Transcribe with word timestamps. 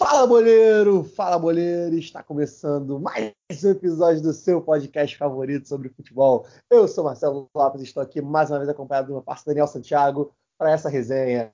Fala, 0.00 0.26
boleiro! 0.26 1.04
Fala, 1.04 1.38
boleiro! 1.38 1.94
Está 1.94 2.22
começando 2.22 2.98
mais 2.98 3.34
um 3.62 3.70
episódio 3.70 4.22
do 4.22 4.32
seu 4.32 4.62
podcast 4.62 5.14
favorito 5.14 5.68
sobre 5.68 5.90
futebol. 5.90 6.46
Eu 6.70 6.88
sou 6.88 7.04
Marcelo 7.04 7.50
Lopes 7.54 7.82
estou 7.82 8.02
aqui 8.02 8.22
mais 8.22 8.48
uma 8.48 8.56
vez 8.56 8.70
acompanhado 8.70 9.08
do 9.08 9.12
meu 9.12 9.22
parceiro 9.22 9.48
Daniel 9.48 9.66
Santiago 9.66 10.32
para 10.56 10.70
essa 10.70 10.88
resenha. 10.88 11.52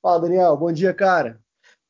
Fala, 0.00 0.18
Daniel. 0.18 0.56
Bom 0.56 0.72
dia, 0.72 0.94
cara. 0.94 1.38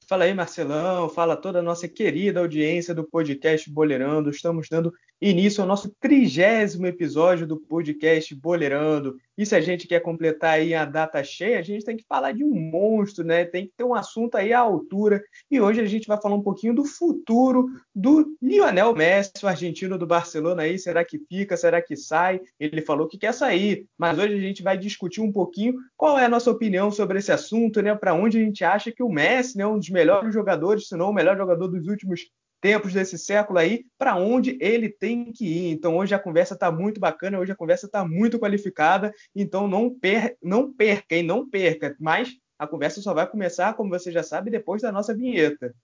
Fala 0.09 0.25
aí, 0.25 0.35
Marcelão. 0.35 1.09
Fala 1.09 1.37
toda 1.37 1.61
a 1.61 1.62
nossa 1.62 1.86
querida 1.86 2.40
audiência 2.40 2.92
do 2.92 3.04
podcast 3.04 3.70
Boleirando. 3.70 4.30
Estamos 4.30 4.68
dando 4.68 4.92
início 5.22 5.62
ao 5.62 5.68
nosso 5.68 5.95
trigésimo 6.00 6.88
episódio 6.88 7.46
do 7.46 7.56
podcast 7.56 8.34
Boleirando. 8.34 9.16
E 9.37 9.45
se 9.45 9.55
a 9.57 9.61
gente 9.61 9.89
quer 9.89 10.01
completar 10.01 10.55
aí 10.55 10.75
a 10.75 10.85
data 10.85 11.23
cheia, 11.25 11.59
a 11.59 11.62
gente 11.62 11.85
tem 11.85 11.96
que 11.96 12.05
falar 12.09 12.32
de 12.32 12.45
um 12.45 12.55
monstro, 12.55 13.25
né? 13.25 13.45
Tem 13.45 13.67
que 13.67 13.73
ter 13.77 13.85
um 13.85 13.95
assunto 13.95 14.37
aí 14.37 14.53
à 14.53 14.61
altura. 14.61 15.23
E 15.50 15.61
hoje 15.61 15.80
a 15.80 15.87
gente 15.87 16.07
vai 16.07 16.21
falar 16.21 16.37
um 16.37 16.43
pouquinho 16.43 16.75
do 16.75 16.85
futuro 16.85 17.67
do 17.94 18.36
Lionel 18.41 18.94
Messi, 18.94 19.32
o 19.43 19.49
argentino 19.49 19.99
do 19.99 20.07
Barcelona 20.07 20.63
aí. 20.63 20.79
Será 20.79 21.05
que 21.05 21.18
fica? 21.18 21.57
Será 21.57 21.82
que 21.82 21.96
sai? 21.96 22.41
Ele 22.61 22.81
falou 22.81 23.08
que 23.08 23.18
quer 23.18 23.35
sair, 23.35 23.86
mas 23.99 24.18
hoje 24.18 24.35
a 24.35 24.41
gente 24.41 24.63
vai 24.63 24.79
discutir 24.79 25.21
um 25.21 25.32
pouquinho 25.32 25.75
qual 25.96 26.19
é 26.19 26.27
a 26.27 26.29
nossa 26.29 26.50
opinião 26.50 26.91
sobre 26.91 27.19
esse 27.19 27.32
assunto, 27.32 27.82
né? 27.82 27.94
Para 27.94 28.14
onde 28.14 28.39
a 28.39 28.41
gente 28.41 28.64
acha 28.64 28.93
que 28.93 29.03
o 29.03 29.08
Messi, 29.08 29.58
né, 29.58 29.66
um 29.66 29.79
dos 29.79 29.91
melhores 29.91 30.32
jogadores, 30.32 30.89
se 30.89 30.96
não 30.96 31.11
o 31.11 31.14
melhor 31.14 31.36
jogador 31.36 31.69
dos 31.69 31.86
últimos 31.89 32.20
tempos 32.64 32.95
desse 32.95 33.19
século 33.19 33.59
aí, 33.59 33.84
para 33.98 34.17
onde 34.17 34.56
ele 34.59 34.89
tem 34.89 35.31
que 35.31 35.45
ir. 35.45 35.70
Então 35.70 35.98
hoje 35.98 36.14
a 36.14 36.19
conversa 36.19 36.55
está 36.55 36.72
muito 36.72 36.98
bacana, 36.98 37.39
hoje 37.39 37.53
a 37.53 37.55
conversa 37.55 37.84
está 37.84 38.09
muito 38.09 38.39
qualificada, 38.39 39.12
então 39.36 39.69
não, 39.69 39.91
per 39.91 40.34
não 40.42 40.72
perca, 40.72 41.14
e 41.14 41.22
não 41.22 41.47
perca, 41.47 41.95
mas 42.00 42.31
a 42.58 42.67
conversa 42.67 43.03
só 43.03 43.12
vai 43.12 43.28
começar, 43.31 43.75
como 43.75 43.91
você 43.91 44.11
já 44.11 44.22
sabe, 44.22 44.50
depois 44.50 44.81
da 44.81 44.91
nossa 44.91 45.14
vinheta. 45.14 45.75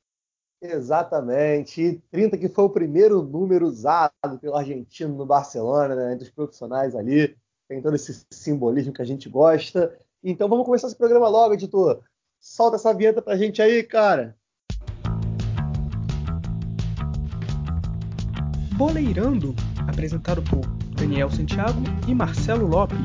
Exatamente. 0.62 2.02
30 2.10 2.38
que 2.38 2.48
foi 2.48 2.64
o 2.64 2.70
primeiro 2.70 3.22
número 3.22 3.66
usado 3.66 4.38
pelo 4.40 4.56
argentino 4.56 5.14
no 5.14 5.26
Barcelona, 5.26 5.94
né, 5.94 6.14
entre 6.14 6.28
os 6.28 6.30
profissionais 6.30 6.96
ali. 6.96 7.36
Tem 7.68 7.82
todo 7.82 7.94
esse 7.94 8.24
simbolismo 8.30 8.94
que 8.94 9.02
a 9.02 9.04
gente 9.04 9.28
gosta. 9.28 9.94
Então 10.24 10.48
vamos 10.48 10.64
começar 10.64 10.86
esse 10.86 10.96
programa 10.96 11.28
logo, 11.28 11.52
editor. 11.52 12.02
Solta 12.40 12.76
essa 12.76 12.94
vinheta 12.94 13.20
pra 13.20 13.36
gente 13.36 13.60
aí, 13.60 13.82
cara. 13.82 14.34
Boleirando, 18.80 19.54
apresentado 19.86 20.42
por 20.44 20.66
Daniel 20.96 21.30
Santiago 21.30 21.82
e 22.08 22.14
Marcelo 22.14 22.66
Lopes. 22.66 22.98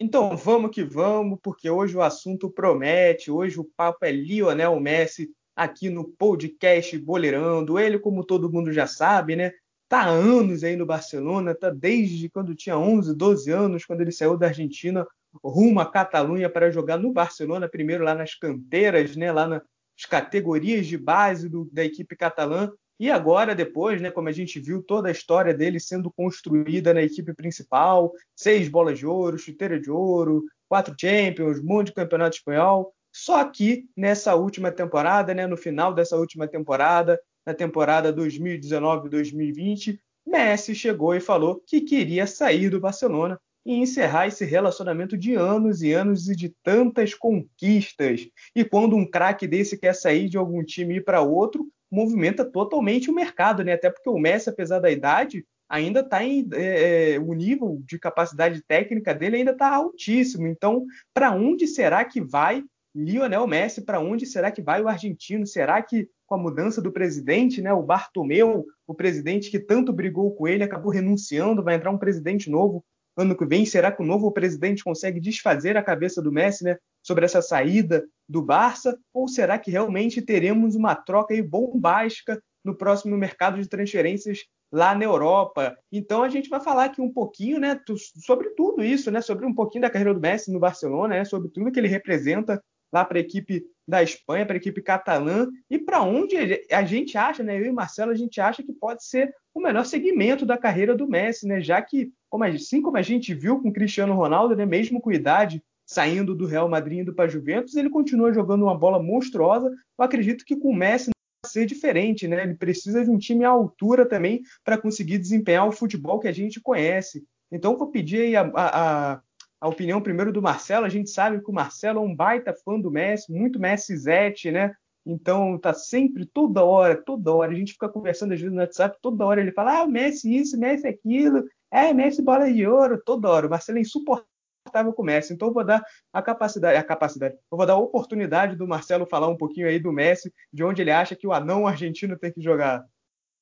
Então 0.00 0.36
vamos 0.36 0.72
que 0.72 0.82
vamos, 0.82 1.38
porque 1.40 1.70
hoje 1.70 1.96
o 1.96 2.02
assunto 2.02 2.50
promete, 2.50 3.30
hoje 3.30 3.60
o 3.60 3.70
papo 3.76 4.04
é 4.04 4.10
Lionel 4.10 4.80
Messi 4.80 5.30
aqui 5.54 5.88
no 5.88 6.02
podcast 6.02 6.98
Boleirando. 6.98 7.78
Ele, 7.78 7.96
como 7.96 8.24
todo 8.24 8.50
mundo 8.50 8.72
já 8.72 8.88
sabe, 8.88 9.36
né? 9.36 9.52
Tá 9.88 10.00
há 10.00 10.08
anos 10.08 10.64
aí 10.64 10.74
no 10.74 10.84
Barcelona, 10.84 11.54
tá 11.54 11.70
desde 11.70 12.28
quando 12.28 12.56
tinha 12.56 12.76
11, 12.76 13.14
12 13.14 13.52
anos, 13.52 13.84
quando 13.84 14.00
ele 14.00 14.10
saiu 14.10 14.36
da 14.36 14.48
Argentina 14.48 15.06
rumo 15.44 15.78
à 15.78 15.86
Catalunha 15.86 16.50
para 16.50 16.72
jogar 16.72 16.98
no 16.98 17.12
Barcelona, 17.12 17.68
primeiro 17.68 18.02
lá 18.02 18.16
nas 18.16 18.34
canteiras, 18.34 19.14
né, 19.14 19.30
lá 19.30 19.46
na, 19.46 19.62
as 20.02 20.06
categorias 20.06 20.86
de 20.86 20.98
base 20.98 21.48
do, 21.48 21.68
da 21.72 21.84
equipe 21.84 22.16
catalã. 22.16 22.70
E 22.98 23.10
agora, 23.10 23.54
depois, 23.54 24.00
né, 24.00 24.10
como 24.10 24.28
a 24.28 24.32
gente 24.32 24.60
viu 24.60 24.82
toda 24.82 25.08
a 25.08 25.12
história 25.12 25.54
dele 25.54 25.80
sendo 25.80 26.10
construída 26.10 26.92
na 26.94 27.02
equipe 27.02 27.34
principal, 27.34 28.12
seis 28.36 28.68
bolas 28.68 28.98
de 28.98 29.06
ouro, 29.06 29.38
chuteira 29.38 29.80
de 29.80 29.90
ouro, 29.90 30.44
quatro 30.68 30.94
Champions, 30.98 31.62
monte 31.62 31.88
de 31.88 31.94
campeonato 31.94 32.36
espanhol. 32.36 32.92
Só 33.12 33.44
que 33.44 33.86
nessa 33.96 34.34
última 34.34 34.70
temporada, 34.70 35.34
né, 35.34 35.46
no 35.46 35.56
final 35.56 35.92
dessa 35.92 36.16
última 36.16 36.46
temporada, 36.46 37.20
na 37.44 37.54
temporada 37.54 38.12
2019-2020, 38.14 39.98
Messi 40.24 40.74
chegou 40.74 41.14
e 41.14 41.20
falou 41.20 41.60
que 41.66 41.80
queria 41.80 42.26
sair 42.26 42.70
do 42.70 42.80
Barcelona 42.80 43.38
e 43.64 43.74
encerrar 43.74 44.26
esse 44.26 44.44
relacionamento 44.44 45.16
de 45.16 45.34
anos 45.34 45.82
e 45.82 45.92
anos 45.92 46.28
e 46.28 46.34
de 46.34 46.54
tantas 46.62 47.14
conquistas. 47.14 48.28
E 48.54 48.64
quando 48.64 48.96
um 48.96 49.08
craque 49.08 49.46
desse 49.46 49.78
quer 49.78 49.94
sair 49.94 50.28
de 50.28 50.36
algum 50.36 50.64
time 50.64 50.94
e 50.94 50.96
ir 50.98 51.04
para 51.04 51.20
outro, 51.20 51.66
movimenta 51.90 52.44
totalmente 52.44 53.10
o 53.10 53.14
mercado, 53.14 53.62
né? 53.62 53.74
Até 53.74 53.90
porque 53.90 54.08
o 54.08 54.18
Messi, 54.18 54.48
apesar 54.48 54.80
da 54.80 54.90
idade, 54.90 55.44
ainda 55.68 56.00
está 56.00 56.24
em 56.24 56.48
é, 56.52 57.14
é, 57.14 57.18
o 57.18 57.32
nível 57.32 57.80
de 57.86 57.98
capacidade 57.98 58.62
técnica 58.62 59.14
dele 59.14 59.36
ainda 59.36 59.52
está 59.52 59.74
altíssimo. 59.74 60.46
Então, 60.46 60.84
para 61.14 61.30
onde 61.32 61.66
será 61.66 62.04
que 62.04 62.20
vai 62.20 62.64
Lionel 62.94 63.46
Messi? 63.46 63.82
Para 63.82 64.00
onde 64.00 64.26
será 64.26 64.50
que 64.50 64.60
vai 64.60 64.82
o 64.82 64.88
argentino? 64.88 65.46
Será 65.46 65.80
que 65.82 66.08
com 66.26 66.34
a 66.34 66.38
mudança 66.38 66.80
do 66.80 66.92
presidente, 66.92 67.60
né, 67.60 67.72
o 67.72 67.82
Bartomeu, 67.82 68.64
o 68.86 68.94
presidente 68.94 69.50
que 69.50 69.58
tanto 69.58 69.92
brigou 69.92 70.34
com 70.34 70.48
ele, 70.48 70.64
acabou 70.64 70.90
renunciando, 70.90 71.62
vai 71.62 71.74
entrar 71.74 71.90
um 71.90 71.98
presidente 71.98 72.50
novo 72.50 72.82
ano 73.16 73.36
que 73.36 73.44
vem? 73.44 73.64
Será 73.66 73.92
que 73.92 74.02
o 74.02 74.06
novo 74.06 74.30
presidente 74.32 74.84
consegue 74.84 75.20
desfazer 75.20 75.76
a 75.76 75.82
cabeça 75.82 76.22
do 76.22 76.32
Messi 76.32 76.64
né, 76.64 76.76
sobre 77.02 77.24
essa 77.24 77.42
saída 77.42 78.04
do 78.28 78.42
Barça? 78.42 78.98
Ou 79.12 79.28
será 79.28 79.58
que 79.58 79.70
realmente 79.70 80.22
teremos 80.22 80.74
uma 80.74 80.94
troca 80.94 81.34
bombástica 81.42 82.42
no 82.64 82.76
próximo 82.76 83.16
mercado 83.16 83.60
de 83.60 83.68
transferências 83.68 84.44
lá 84.72 84.94
na 84.94 85.04
Europa? 85.04 85.76
Então 85.90 86.22
a 86.22 86.28
gente 86.28 86.48
vai 86.48 86.60
falar 86.60 86.86
aqui 86.86 87.00
um 87.00 87.12
pouquinho 87.12 87.58
né, 87.58 87.78
sobre 88.24 88.50
tudo 88.50 88.82
isso, 88.82 89.10
né, 89.10 89.20
sobre 89.20 89.46
um 89.46 89.54
pouquinho 89.54 89.82
da 89.82 89.90
carreira 89.90 90.14
do 90.14 90.20
Messi 90.20 90.52
no 90.52 90.60
Barcelona, 90.60 91.16
né, 91.16 91.24
sobre 91.24 91.48
tudo 91.50 91.70
que 91.70 91.78
ele 91.78 91.88
representa 91.88 92.62
lá 92.92 93.04
para 93.04 93.18
a 93.18 93.20
equipe 93.20 93.64
da 93.88 94.02
Espanha, 94.02 94.46
para 94.46 94.54
a 94.54 94.58
equipe 94.58 94.82
catalã, 94.82 95.48
e 95.68 95.78
para 95.78 96.02
onde 96.02 96.36
a 96.70 96.84
gente 96.84 97.16
acha, 97.16 97.42
né, 97.42 97.58
eu 97.58 97.66
e 97.66 97.72
Marcelo, 97.72 98.12
a 98.12 98.14
gente 98.14 98.40
acha 98.40 98.62
que 98.62 98.72
pode 98.72 99.04
ser 99.04 99.34
o 99.54 99.60
melhor 99.60 99.84
segmento 99.84 100.46
da 100.46 100.58
carreira 100.58 100.94
do 100.94 101.08
Messi, 101.08 101.46
né, 101.46 101.60
já 101.60 101.80
que, 101.80 102.12
como 102.32 102.44
assim 102.44 102.80
como 102.80 102.96
a 102.96 103.02
gente 103.02 103.34
viu 103.34 103.60
com 103.60 103.68
o 103.68 103.72
Cristiano 103.72 104.14
Ronaldo, 104.14 104.56
né, 104.56 104.64
mesmo 104.64 105.02
com 105.02 105.12
idade, 105.12 105.62
saindo 105.84 106.34
do 106.34 106.46
Real 106.46 106.66
Madrid 106.66 107.00
indo 107.00 107.12
para 107.12 107.26
a 107.26 107.28
Juventus, 107.28 107.76
ele 107.76 107.90
continua 107.90 108.32
jogando 108.32 108.62
uma 108.62 108.74
bola 108.74 109.02
monstruosa. 109.02 109.66
Eu 109.68 110.02
acredito 110.02 110.42
que 110.42 110.56
com 110.56 110.70
o 110.70 110.74
Messi 110.74 111.10
ser 111.44 111.66
diferente, 111.66 112.26
né? 112.26 112.42
Ele 112.42 112.54
precisa 112.54 113.04
de 113.04 113.10
um 113.10 113.18
time 113.18 113.44
à 113.44 113.50
altura 113.50 114.06
também 114.06 114.40
para 114.64 114.78
conseguir 114.78 115.18
desempenhar 115.18 115.68
o 115.68 115.72
futebol 115.72 116.18
que 116.18 116.28
a 116.28 116.32
gente 116.32 116.58
conhece. 116.58 117.22
Então, 117.50 117.76
vou 117.76 117.90
pedir 117.90 118.34
a, 118.34 118.50
a, 118.54 119.20
a 119.60 119.68
opinião 119.68 120.00
primeiro 120.00 120.32
do 120.32 120.40
Marcelo. 120.40 120.86
A 120.86 120.88
gente 120.88 121.10
sabe 121.10 121.38
que 121.42 121.50
o 121.50 121.52
Marcelo 121.52 121.98
é 121.98 122.02
um 122.02 122.16
baita 122.16 122.54
fã 122.64 122.80
do 122.80 122.90
Messi, 122.90 123.30
muito 123.30 123.60
Messi 123.60 123.94
Zete, 123.94 124.50
né? 124.50 124.72
Então 125.04 125.58
tá 125.58 125.74
sempre, 125.74 126.24
toda 126.24 126.64
hora, 126.64 126.96
toda 126.96 127.34
hora, 127.34 127.52
a 127.52 127.54
gente 127.54 127.74
fica 127.74 127.90
conversando 127.90 128.32
às 128.32 128.40
vezes 128.40 128.54
no 128.54 128.60
WhatsApp, 128.60 128.96
toda 129.02 129.26
hora 129.26 129.40
ele 129.40 129.52
fala, 129.52 129.82
ah, 129.82 129.86
Messi 129.86 130.34
isso, 130.34 130.58
Messi 130.58 130.86
aquilo, 130.86 131.44
é, 131.72 131.94
Messi 131.94 132.20
bola 132.20 132.52
de 132.52 132.66
ouro, 132.66 133.02
toda 133.02 133.30
hora. 133.30 133.46
O 133.46 133.50
Marcelo 133.50 133.78
é 133.78 133.80
insuportável 133.80 134.92
com 134.94 135.02
o 135.02 135.04
Messi, 135.04 135.32
então 135.32 135.48
eu 135.48 135.54
vou 135.54 135.64
dar 135.64 135.82
a 136.12 136.22
capacidade, 136.22 136.76
a 136.76 136.84
capacidade, 136.84 137.34
eu 137.50 137.56
vou 137.56 137.66
dar 137.66 137.72
a 137.72 137.78
oportunidade 137.78 138.56
do 138.56 138.68
Marcelo 138.68 139.06
falar 139.06 139.28
um 139.28 139.36
pouquinho 139.36 139.66
aí 139.66 139.78
do 139.78 139.90
Messi, 139.90 140.32
de 140.52 140.62
onde 140.62 140.82
ele 140.82 140.90
acha 140.90 141.16
que 141.16 141.26
o 141.26 141.32
anão 141.32 141.66
argentino 141.66 142.18
tem 142.18 142.30
que 142.30 142.42
jogar. 142.42 142.86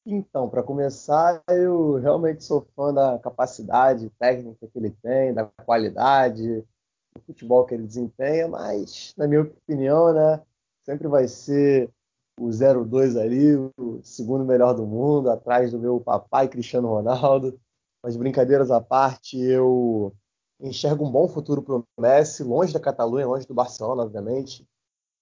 Então, 0.06 0.48
para 0.48 0.62
começar, 0.62 1.42
eu 1.48 1.96
realmente 1.96 2.42
sou 2.42 2.66
fã 2.74 2.94
da 2.94 3.18
capacidade 3.18 4.08
técnica 4.18 4.66
que 4.66 4.78
ele 4.78 4.90
tem, 5.02 5.34
da 5.34 5.44
qualidade, 5.44 6.64
do 7.14 7.20
futebol 7.26 7.66
que 7.66 7.74
ele 7.74 7.86
desempenha, 7.86 8.48
mas, 8.48 9.12
na 9.16 9.26
minha 9.26 9.42
opinião, 9.42 10.14
né, 10.14 10.40
sempre 10.84 11.06
vai 11.06 11.28
ser 11.28 11.90
o 12.38 12.50
02 12.50 13.16
ali, 13.16 13.54
o 13.76 14.00
segundo 14.02 14.44
melhor 14.44 14.72
do 14.72 14.86
mundo, 14.86 15.30
atrás 15.30 15.70
do 15.70 15.78
meu 15.78 16.00
papai 16.00 16.48
Cristiano 16.48 16.88
Ronaldo. 16.88 17.60
Mas 18.02 18.16
brincadeiras 18.16 18.70
à 18.70 18.80
parte, 18.80 19.38
eu 19.38 20.14
enxergo 20.60 21.06
um 21.06 21.10
bom 21.10 21.28
futuro 21.28 21.62
para 21.62 21.76
o 21.76 21.84
Messi, 21.98 22.42
longe 22.42 22.72
da 22.72 22.80
Catalunha, 22.80 23.26
longe 23.26 23.46
do 23.46 23.54
Barcelona, 23.54 24.02
obviamente. 24.02 24.66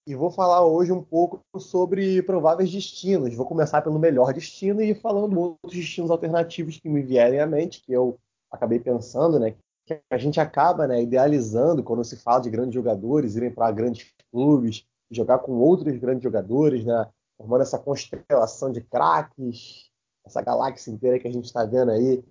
E 0.06 0.14
vou 0.14 0.30
falar 0.30 0.64
hoje 0.64 0.90
um 0.90 1.02
pouco 1.02 1.40
sobre 1.58 2.22
prováveis 2.22 2.70
destinos. 2.70 3.34
Vou 3.34 3.44
começar 3.44 3.82
pelo 3.82 3.98
melhor 3.98 4.32
destino 4.32 4.80
e 4.80 4.94
falando 4.94 5.38
outros 5.38 5.74
destinos 5.74 6.10
alternativos 6.10 6.78
que 6.78 6.88
me 6.88 7.02
vierem 7.02 7.40
à 7.40 7.46
mente, 7.46 7.82
que 7.82 7.92
eu 7.92 8.18
acabei 8.50 8.78
pensando, 8.78 9.38
né? 9.38 9.54
Que 9.86 10.00
a 10.10 10.18
gente 10.18 10.40
acaba 10.40 10.86
né, 10.86 11.02
idealizando 11.02 11.82
quando 11.82 12.04
se 12.04 12.16
fala 12.16 12.40
de 12.40 12.50
grandes 12.50 12.74
jogadores 12.74 13.36
irem 13.36 13.50
para 13.50 13.70
grandes 13.70 14.10
clubes, 14.30 14.86
jogar 15.10 15.40
com 15.40 15.52
outros 15.52 15.98
grandes 15.98 16.22
jogadores, 16.22 16.84
né? 16.84 17.06
Formando 17.36 17.62
essa 17.62 17.78
constelação 17.78 18.72
de 18.72 18.80
craques, 18.80 19.90
essa 20.24 20.40
galáxia 20.42 20.90
inteira 20.90 21.18
que 21.18 21.28
a 21.28 21.32
gente 21.32 21.44
está 21.44 21.64
vendo 21.64 21.90
aí, 21.90 22.24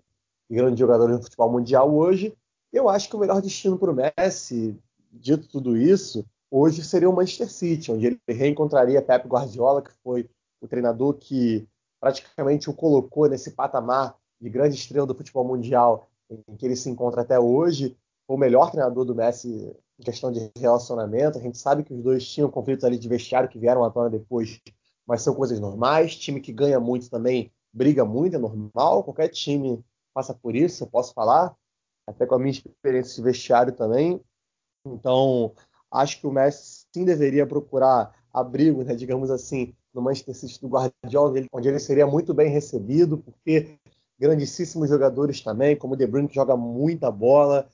de 0.49 0.55
grandes 0.55 0.79
jogadores 0.79 1.23
futebol 1.23 1.51
mundial 1.51 1.93
hoje. 1.93 2.35
Eu 2.71 2.89
acho 2.89 3.09
que 3.09 3.15
o 3.15 3.19
melhor 3.19 3.41
destino 3.41 3.77
para 3.77 3.91
o 3.91 3.95
Messi, 3.95 4.77
dito 5.11 5.47
tudo 5.47 5.77
isso, 5.77 6.25
hoje 6.51 6.83
seria 6.83 7.09
o 7.09 7.15
Manchester 7.15 7.49
City, 7.49 7.91
onde 7.91 8.07
ele 8.07 8.19
reencontraria 8.27 9.01
Pep 9.01 9.27
Guardiola, 9.27 9.81
que 9.81 9.91
foi 10.03 10.29
o 10.61 10.67
treinador 10.67 11.13
que 11.13 11.67
praticamente 11.99 12.69
o 12.69 12.73
colocou 12.73 13.27
nesse 13.27 13.51
patamar 13.51 14.15
de 14.39 14.49
grande 14.49 14.75
estrela 14.75 15.07
do 15.07 15.15
futebol 15.15 15.45
mundial 15.45 16.07
em 16.29 16.55
que 16.55 16.65
ele 16.65 16.75
se 16.75 16.89
encontra 16.89 17.21
até 17.21 17.39
hoje. 17.39 17.97
O 18.27 18.37
melhor 18.37 18.71
treinador 18.71 19.05
do 19.05 19.15
Messi 19.15 19.73
em 19.99 20.03
questão 20.03 20.31
de 20.31 20.51
relacionamento. 20.57 21.37
A 21.37 21.41
gente 21.41 21.57
sabe 21.57 21.83
que 21.83 21.93
os 21.93 22.03
dois 22.03 22.27
tinham 22.27 22.49
conflitos 22.49 22.83
ali 22.83 22.97
de 22.97 23.09
vestiário 23.09 23.49
que 23.49 23.59
vieram 23.59 23.83
à 23.83 23.89
tona 23.89 24.09
depois, 24.09 24.61
mas 25.05 25.21
são 25.21 25.33
coisas 25.33 25.59
normais. 25.59 26.15
Time 26.15 26.39
que 26.39 26.51
ganha 26.51 26.79
muito 26.79 27.09
também 27.09 27.51
briga 27.73 28.05
muito, 28.05 28.35
é 28.35 28.39
normal. 28.39 29.03
Qualquer 29.03 29.29
time 29.29 29.83
passa 30.17 30.33
por 30.33 30.55
isso, 30.55 30.83
eu 30.83 30.87
posso 30.87 31.13
falar, 31.13 31.55
até 32.07 32.25
com 32.25 32.33
a 32.33 32.39
minha 32.39 32.49
experiência 32.49 33.17
de 33.17 33.21
vestiário 33.21 33.71
também. 33.71 34.19
Então, 34.83 35.53
acho 35.91 36.19
que 36.19 36.25
o 36.25 36.31
Messi 36.31 36.87
sim 36.91 37.05
deveria 37.05 37.45
procurar 37.45 38.15
abrigo, 38.33 38.83
né, 38.83 38.95
digamos 38.95 39.29
assim, 39.29 39.75
no 39.93 40.01
Manchester 40.01 40.33
City 40.33 40.59
do 40.59 40.69
Guardiola, 40.69 41.45
onde 41.53 41.67
ele 41.67 41.77
seria 41.77 42.07
muito 42.07 42.33
bem 42.33 42.49
recebido, 42.49 43.19
porque 43.19 43.77
grandíssimos 44.17 44.89
jogadores 44.89 45.39
também, 45.41 45.75
como 45.75 45.93
o 45.93 45.97
De 45.97 46.07
Bruyne, 46.07 46.27
que 46.27 46.33
joga 46.33 46.57
muita 46.57 47.11
bola, 47.11 47.69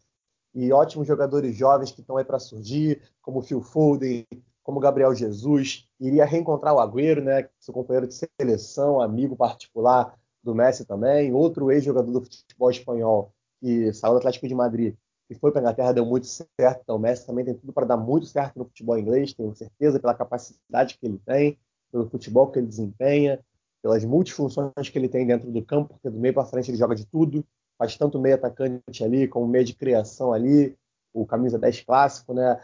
e 0.54 0.70
ótimos 0.74 1.08
jogadores 1.08 1.56
jovens 1.56 1.92
que 1.92 2.02
estão 2.02 2.18
aí 2.18 2.26
para 2.26 2.40
surgir, 2.40 3.02
como 3.22 3.40
o 3.40 3.42
Phil 3.42 3.62
Foden, 3.62 4.28
como 4.62 4.80
o 4.80 4.82
Gabriel 4.82 5.16
Jesus, 5.16 5.88
iria 5.98 6.26
reencontrar 6.26 6.76
o 6.76 6.80
Agüero, 6.82 7.24
né, 7.24 7.48
seu 7.58 7.74
companheiro 7.74 8.06
de 8.06 8.20
seleção, 8.38 9.00
amigo 9.00 9.34
particular 9.34 10.14
do 10.44 10.54
Messi 10.54 10.86
também, 10.86 11.34
outro 11.34 11.72
ex-jogador 11.72 12.12
do 12.12 12.26
futebol 12.26 12.70
espanhol 12.70 13.34
que 13.62 13.94
saiu 13.94 14.14
do 14.14 14.18
Atlético 14.18 14.48
de 14.48 14.56
Madrid 14.56 14.96
e 15.30 15.36
foi 15.36 15.52
para 15.52 15.62
a 15.62 15.64
Inglaterra, 15.64 15.94
deu 15.94 16.06
muito 16.06 16.28
certo, 16.28 16.82
então 16.84 16.98
o 16.98 17.00
Messi 17.00 17.26
também 17.26 17.46
tem 17.46 17.54
tudo 17.54 17.72
para 17.72 17.86
dar 17.86 17.98
muito 17.98 18.26
certo 18.26 18.58
no 18.58 18.66
futebol 18.66 18.98
inglês, 18.98 19.34
tenho 19.34 19.56
certeza 19.56 20.00
pela 20.00 20.14
capacidade 20.14 20.98
que 20.98 21.06
ele 21.06 21.20
tem, 21.26 21.58
pelo 21.92 22.10
futebol 22.10 22.52
que 22.52 22.60
ele 22.60 22.68
desempenha, 22.68 23.40
pelas 23.82 24.04
multifunções 24.06 24.90
que 24.92 24.98
ele 24.98 25.10
tem 25.10 25.26
dentro 25.26 25.52
do 25.52 25.64
campo, 25.64 25.94
porque 25.94 26.10
do 26.10 26.20
meio 26.20 26.34
para 26.34 26.46
frente 26.46 26.70
ele 26.72 26.78
joga 26.78 26.96
de 26.96 27.06
tudo, 27.06 27.46
faz 27.78 27.98
tanto 27.98 28.20
meio 28.20 28.36
atacante 28.36 29.04
ali, 29.04 29.28
como 29.28 29.48
meio 29.48 29.66
de 29.66 29.74
criação 29.74 30.34
ali, 30.34 30.78
o 31.14 31.26
camisa 31.26 31.60
10 31.60 31.82
clássico, 31.82 32.34
né? 32.34 32.60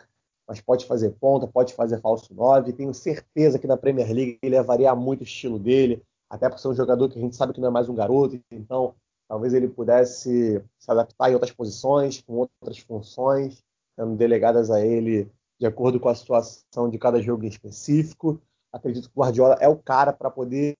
Mas 0.47 0.61
pode 0.61 0.85
fazer 0.85 1.11
ponta, 1.11 1.45
pode 1.45 1.73
fazer 1.73 2.01
falso 2.01 2.33
9. 2.33 2.73
Tenho 2.73 2.93
certeza 2.93 3.59
que 3.59 3.67
na 3.67 3.77
Premier 3.77 4.11
League 4.11 4.39
ele 4.41 4.55
levaria 4.55 4.95
muito 4.95 5.21
o 5.21 5.23
estilo 5.23 5.59
dele, 5.59 6.01
até 6.29 6.49
por 6.49 6.59
ser 6.59 6.67
um 6.67 6.75
jogador 6.75 7.09
que 7.09 7.17
a 7.17 7.21
gente 7.21 7.35
sabe 7.35 7.53
que 7.53 7.59
não 7.59 7.69
é 7.69 7.71
mais 7.71 7.89
um 7.89 7.95
garoto, 7.95 8.39
então 8.51 8.93
talvez 9.27 9.53
ele 9.53 9.67
pudesse 9.67 10.63
se 10.77 10.91
adaptar 10.91 11.29
em 11.29 11.33
outras 11.33 11.51
posições, 11.51 12.21
com 12.21 12.47
outras 12.61 12.77
funções, 12.79 13.63
sendo 13.95 14.15
delegadas 14.15 14.69
a 14.69 14.83
ele 14.85 15.31
de 15.59 15.65
acordo 15.65 15.99
com 15.99 16.07
a 16.07 16.15
situação 16.15 16.89
de 16.89 16.97
cada 16.97 17.21
jogo 17.21 17.43
em 17.43 17.49
específico. 17.49 18.41
Acredito 18.71 19.09
que 19.09 19.17
o 19.17 19.21
Guardiola 19.21 19.57
é 19.59 19.67
o 19.67 19.75
cara 19.75 20.13
para 20.13 20.31
poder 20.31 20.77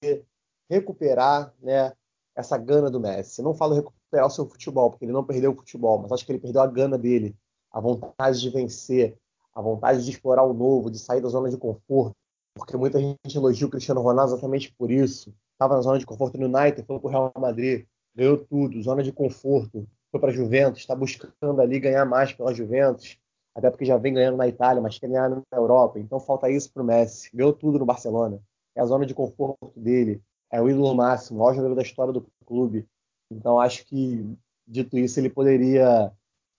recuperar 0.69 1.53
né, 1.61 1.91
essa 2.35 2.57
gana 2.57 2.89
do 2.89 2.99
Messi. 2.99 3.41
Não 3.41 3.53
falo 3.53 3.75
recuperar 3.75 4.27
o 4.27 4.29
seu 4.29 4.47
futebol, 4.47 4.89
porque 4.89 5.05
ele 5.05 5.11
não 5.11 5.23
perdeu 5.23 5.51
o 5.51 5.55
futebol, 5.55 5.99
mas 5.99 6.11
acho 6.11 6.25
que 6.25 6.31
ele 6.31 6.39
perdeu 6.39 6.61
a 6.61 6.67
gana 6.67 6.97
dele, 6.97 7.35
a 7.71 7.81
vontade 7.81 8.39
de 8.39 8.49
vencer, 8.49 9.17
a 9.53 9.61
vontade 9.61 10.03
de 10.05 10.11
explorar 10.11 10.43
o 10.43 10.53
novo, 10.53 10.89
de 10.89 10.97
sair 10.97 11.21
da 11.21 11.27
zona 11.27 11.49
de 11.49 11.57
conforto. 11.57 12.15
Porque 12.59 12.77
muita 12.77 12.99
gente 12.99 13.17
elogia 13.35 13.65
o 13.65 13.69
Cristiano 13.69 14.01
Ronaldo 14.01 14.33
exatamente 14.33 14.73
por 14.77 14.91
isso. 14.91 15.33
Estava 15.53 15.75
na 15.75 15.81
zona 15.81 15.97
de 15.97 16.05
conforto 16.05 16.37
no 16.37 16.45
United, 16.45 16.85
foi 16.85 16.99
para 16.99 17.07
o 17.07 17.09
Real 17.09 17.33
Madrid, 17.37 17.85
ganhou 18.15 18.37
tudo, 18.37 18.81
zona 18.81 19.01
de 19.01 19.11
conforto, 19.11 19.87
foi 20.11 20.19
para 20.19 20.29
a 20.29 20.33
Juventus, 20.33 20.81
está 20.81 20.95
buscando 20.95 21.61
ali 21.61 21.79
ganhar 21.79 22.05
mais 22.05 22.33
pela 22.33 22.53
Juventus, 22.53 23.17
até 23.55 23.69
porque 23.69 23.85
já 23.85 23.97
vem 23.97 24.13
ganhando 24.13 24.37
na 24.37 24.47
Itália, 24.47 24.81
mas 24.81 24.97
quer 24.99 25.07
ganhar 25.07 25.29
na 25.29 25.43
Europa. 25.53 25.99
Então 25.99 26.19
falta 26.19 26.49
isso 26.49 26.71
para 26.71 26.83
o 26.83 26.85
Messi. 26.85 27.29
Ganhou 27.33 27.53
tudo 27.53 27.79
no 27.79 27.85
Barcelona. 27.85 28.41
É 28.75 28.81
a 28.81 28.85
zona 28.85 29.05
de 29.05 29.13
conforto 29.13 29.71
dele. 29.75 30.21
É 30.51 30.61
o 30.61 30.69
ídolo 30.69 30.93
máximo, 30.95 31.39
o 31.39 31.43
maior 31.43 31.55
jogador 31.55 31.75
da 31.75 31.81
história 31.81 32.13
do 32.13 32.25
clube. 32.45 32.87
Então 33.31 33.59
acho 33.59 33.85
que, 33.85 34.25
dito 34.67 34.97
isso, 34.97 35.19
ele 35.19 35.29
poderia 35.29 36.11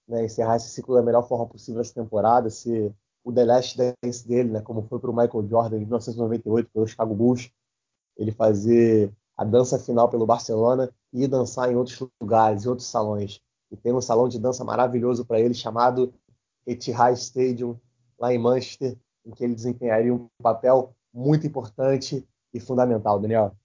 né, 0.08 0.24
encerrar 0.24 0.56
esse 0.56 0.68
ciclo 0.68 0.94
da 0.94 1.02
melhor 1.02 1.26
forma 1.26 1.46
possível 1.46 1.80
essa 1.80 1.94
temporada, 1.94 2.50
ser 2.50 2.92
o 3.24 3.32
The 3.32 3.44
Last 3.44 3.78
Dance 3.78 4.26
dele, 4.26 4.50
né, 4.50 4.60
como 4.60 4.82
foi 4.82 4.98
para 4.98 5.10
o 5.10 5.16
Michael 5.16 5.48
Jordan 5.48 5.76
em 5.76 5.80
1998 5.80 6.70
pelo 6.72 6.86
Chicago 6.86 7.14
Bulls, 7.14 7.50
ele 8.16 8.32
fazer 8.32 9.12
a 9.36 9.44
dança 9.44 9.78
final 9.78 10.08
pelo 10.08 10.26
Barcelona 10.26 10.90
e 11.12 11.26
dançar 11.26 11.70
em 11.70 11.76
outros 11.76 12.02
lugares, 12.20 12.64
em 12.64 12.68
outros 12.68 12.88
salões. 12.88 13.40
E 13.70 13.76
tem 13.76 13.92
um 13.92 14.00
salão 14.00 14.28
de 14.28 14.38
dança 14.38 14.64
maravilhoso 14.64 15.24
para 15.24 15.40
ele 15.40 15.54
chamado 15.54 16.12
Etihad 16.66 17.16
Stadium, 17.16 17.78
lá 18.18 18.34
em 18.34 18.38
Manchester, 18.38 18.96
em 19.24 19.30
que 19.30 19.44
ele 19.44 19.54
desempenharia 19.54 20.12
um 20.14 20.28
papel 20.42 20.94
muito 21.12 21.46
importante 21.46 22.26
e 22.52 22.60
fundamental, 22.60 23.18
Daniel. 23.18 23.56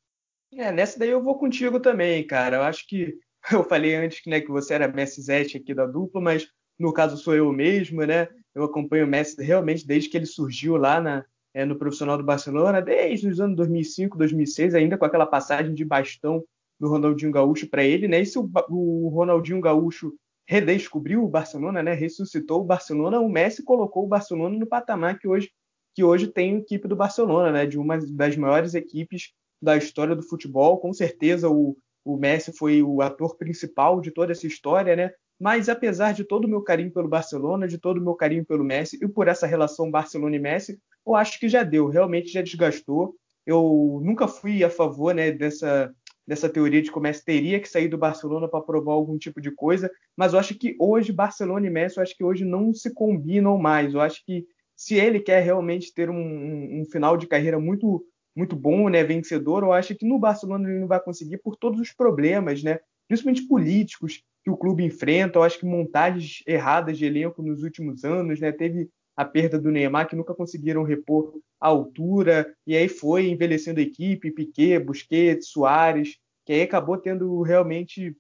É, 0.54 0.72
nessa 0.72 0.98
daí 0.98 1.10
eu 1.10 1.22
vou 1.22 1.38
contigo 1.38 1.80
também, 1.80 2.26
cara. 2.26 2.58
Eu 2.58 2.64
acho 2.64 2.88
que 2.88 3.18
eu 3.52 3.64
falei 3.64 3.96
antes 3.96 4.22
né, 4.26 4.40
que 4.40 4.52
você 4.52 4.74
era 4.74 4.88
Messi 4.88 5.22
Zete 5.22 5.58
aqui 5.58 5.74
da 5.74 5.86
dupla, 5.86 6.22
mas 6.22 6.48
no 6.80 6.94
caso 6.94 7.18
sou 7.18 7.36
eu 7.36 7.52
mesmo, 7.52 8.06
né? 8.06 8.28
Eu 8.56 8.64
acompanho 8.64 9.06
o 9.06 9.08
Messi 9.08 9.42
realmente 9.44 9.86
desde 9.86 10.10
que 10.10 10.18
ele 10.18 10.26
surgiu 10.26 10.78
lá 10.78 11.02
na, 11.02 11.26
é, 11.54 11.66
no 11.66 11.76
profissional 11.76 12.18
do 12.18 12.24
Barcelona, 12.24 12.82
desde 12.82 13.28
os 13.28 13.40
anos 13.40 13.56
2005, 13.58 14.18
2006, 14.18 14.74
ainda 14.74 14.98
com 14.98 15.06
aquela 15.06 15.26
passagem 15.26 15.74
de 15.74 15.84
bastão 15.84 16.44
do 16.80 16.90
Ronaldinho 16.90 17.32
Gaúcho 17.32 17.70
para 17.70 17.84
ele, 17.84 18.08
né? 18.08 18.22
E 18.22 18.26
se 18.26 18.38
o, 18.40 18.50
o, 18.70 19.10
Ronaldinho 19.10 19.62
Gaúcho 19.62 20.14
redescobriu 20.48 21.24
o 21.24 21.28
Barcelona, 21.28 21.84
né? 21.84 21.94
Ressuscitou 21.94 22.62
o 22.62 22.66
Barcelona, 22.66 23.20
o 23.20 23.30
Messi 23.30 23.64
colocou 23.64 24.06
o 24.06 24.08
Barcelona 24.08 24.58
no 24.58 24.68
patamar 24.68 25.20
que 25.20 25.28
hoje 25.28 25.52
que 25.96 26.04
hoje 26.04 26.28
tem 26.28 26.56
a 26.56 26.58
equipe 26.58 26.90
do 26.90 26.96
Barcelona, 26.96 27.54
né? 27.54 27.66
De 27.66 27.80
uma 27.80 27.98
das 27.98 28.36
maiores 28.36 28.74
equipes 28.74 29.32
da 29.62 29.78
história 29.78 30.14
do 30.14 30.22
futebol, 30.22 30.78
com 30.80 30.92
certeza 30.92 31.50
o, 31.50 31.78
o 32.04 32.18
Messi 32.18 32.52
foi 32.52 32.84
o 32.84 33.02
ator 33.02 33.38
principal 33.38 34.02
de 34.02 34.12
toda 34.12 34.34
essa 34.34 34.46
história, 34.46 34.94
né? 34.96 35.12
Mas 35.40 35.68
apesar 35.68 36.14
de 36.14 36.24
todo 36.24 36.46
o 36.46 36.50
meu 36.50 36.62
carinho 36.62 36.92
pelo 36.92 37.10
Barcelona, 37.10 37.68
de 37.68 37.78
todo 37.78 37.98
o 37.98 38.04
meu 38.04 38.16
carinho 38.16 38.46
pelo 38.46 38.64
Messi 38.64 38.98
e 39.02 39.08
por 39.08 39.28
essa 39.28 39.46
relação 39.46 39.92
Barcelona 39.92 40.36
e 40.36 40.40
Messi, 40.40 40.80
eu 41.06 41.16
acho 41.16 41.40
que 41.40 41.50
já 41.50 41.64
deu, 41.64 41.88
realmente 41.88 42.32
já 42.32 42.42
desgastou. 42.42 43.16
Eu 43.46 44.02
nunca 44.04 44.28
fui 44.28 44.64
a 44.64 44.70
favor 44.70 45.14
né, 45.14 45.32
dessa, 45.32 45.94
dessa 46.26 46.50
teoria 46.50 46.82
de 46.82 46.92
que 46.92 46.98
o 46.98 47.02
Messi 47.02 47.24
teria 47.24 47.60
que 47.60 47.70
sair 47.70 47.88
do 47.88 47.98
Barcelona 47.98 48.48
para 48.48 48.62
provar 48.62 48.94
algum 48.94 49.18
tipo 49.18 49.42
de 49.42 49.52
coisa, 49.52 49.92
mas 50.18 50.34
eu 50.34 50.40
acho 50.40 50.56
que 50.56 50.76
hoje 50.80 51.12
Barcelona 51.12 51.68
e 51.68 51.70
Messi, 51.70 51.98
eu 51.98 52.04
acho 52.04 52.16
que 52.16 52.24
hoje 52.24 52.46
não 52.46 52.74
se 52.74 52.94
combinam 52.94 53.58
mais. 53.58 53.94
Eu 53.94 54.02
acho 54.02 54.24
que 54.26 54.46
se 54.76 54.96
ele 54.96 55.20
quer 55.20 55.42
realmente 55.44 55.94
ter 55.94 56.10
um, 56.10 56.16
um, 56.16 56.82
um 56.82 56.86
final 56.86 57.18
de 57.18 57.28
carreira 57.28 57.60
muito 57.60 58.06
muito 58.38 58.54
bom, 58.54 58.90
né, 58.90 59.02
vencedor, 59.02 59.64
eu 59.64 59.72
acho 59.72 59.96
que 59.96 60.06
no 60.06 60.20
Barcelona 60.20 60.70
ele 60.70 60.82
não 60.82 60.90
vai 60.90 61.00
conseguir 61.00 61.38
por 61.38 61.56
todos 61.56 61.80
os 61.80 61.94
problemas, 61.94 62.62
né, 62.62 62.80
principalmente 63.08 63.48
políticos 63.48 64.22
que 64.46 64.52
o 64.52 64.56
clube 64.56 64.84
enfrenta. 64.84 65.40
Eu 65.40 65.44
acho 65.44 65.60
que 65.60 65.66
montagens 65.66 66.44
erradas 66.46 67.00
de 67.00 67.06
elenco 67.06 67.42
nos 67.42 67.64
últimos 67.64 68.06
anos, 68.06 68.40
né, 68.40 68.52
teve 68.52 68.88
a 69.18 69.26
perda 69.26 69.58
do 69.58 69.72
Neymar, 69.72 70.08
que 70.08 70.16
nunca 70.16 70.36
conseguiram 70.36 70.84
repor 70.84 71.34
a 71.60 71.68
altura, 71.68 72.54
e 72.68 72.76
aí 72.76 72.88
foi 72.88 73.28
envelhecendo 73.28 73.80
a 73.80 73.84
equipe, 73.84 74.32
Piquet, 74.32 74.78
Busquets, 74.80 75.48
Soares, 75.48 76.18
que 76.46 76.54
aí 76.54 76.62
acabou 76.62 76.98
tendo 76.98 77.42
realmente 77.42 78.16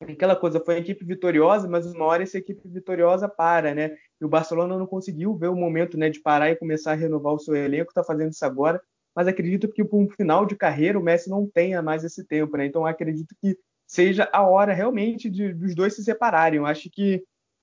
aquela 0.00 0.36
coisa, 0.36 0.60
foi 0.60 0.76
a 0.76 0.78
equipe 0.78 1.04
vitoriosa, 1.04 1.66
mas 1.66 1.86
uma 1.86 2.04
hora 2.04 2.22
essa 2.22 2.38
equipe 2.38 2.60
vitoriosa 2.68 3.26
para, 3.26 3.74
né? 3.74 3.96
E 4.20 4.24
o 4.24 4.28
Barcelona 4.28 4.78
não 4.78 4.86
conseguiu 4.86 5.34
ver 5.34 5.48
o 5.48 5.56
momento 5.56 5.96
né, 5.96 6.10
de 6.10 6.20
parar 6.20 6.50
e 6.50 6.56
começar 6.56 6.92
a 6.92 6.94
renovar 6.94 7.32
o 7.32 7.38
seu 7.38 7.56
elenco, 7.56 7.90
está 7.90 8.04
fazendo 8.04 8.30
isso 8.30 8.44
agora, 8.44 8.80
mas 9.16 9.26
acredito 9.26 9.66
que 9.68 9.82
para 9.82 9.98
um 9.98 10.08
final 10.10 10.44
de 10.44 10.54
carreira 10.54 10.98
o 10.98 11.02
Messi 11.02 11.30
não 11.30 11.48
tenha 11.48 11.80
mais 11.80 12.04
esse 12.04 12.22
tempo, 12.24 12.56
né? 12.56 12.66
Então 12.66 12.84
acredito 12.84 13.34
que 13.40 13.56
seja 13.86 14.28
a 14.32 14.42
hora 14.42 14.72
realmente 14.72 15.30
de, 15.30 15.52
dos 15.52 15.74
dois 15.74 15.94
se 15.94 16.04
separarem. 16.04 16.58
Eu 16.58 16.66
acho 16.66 16.90
que 16.90 17.22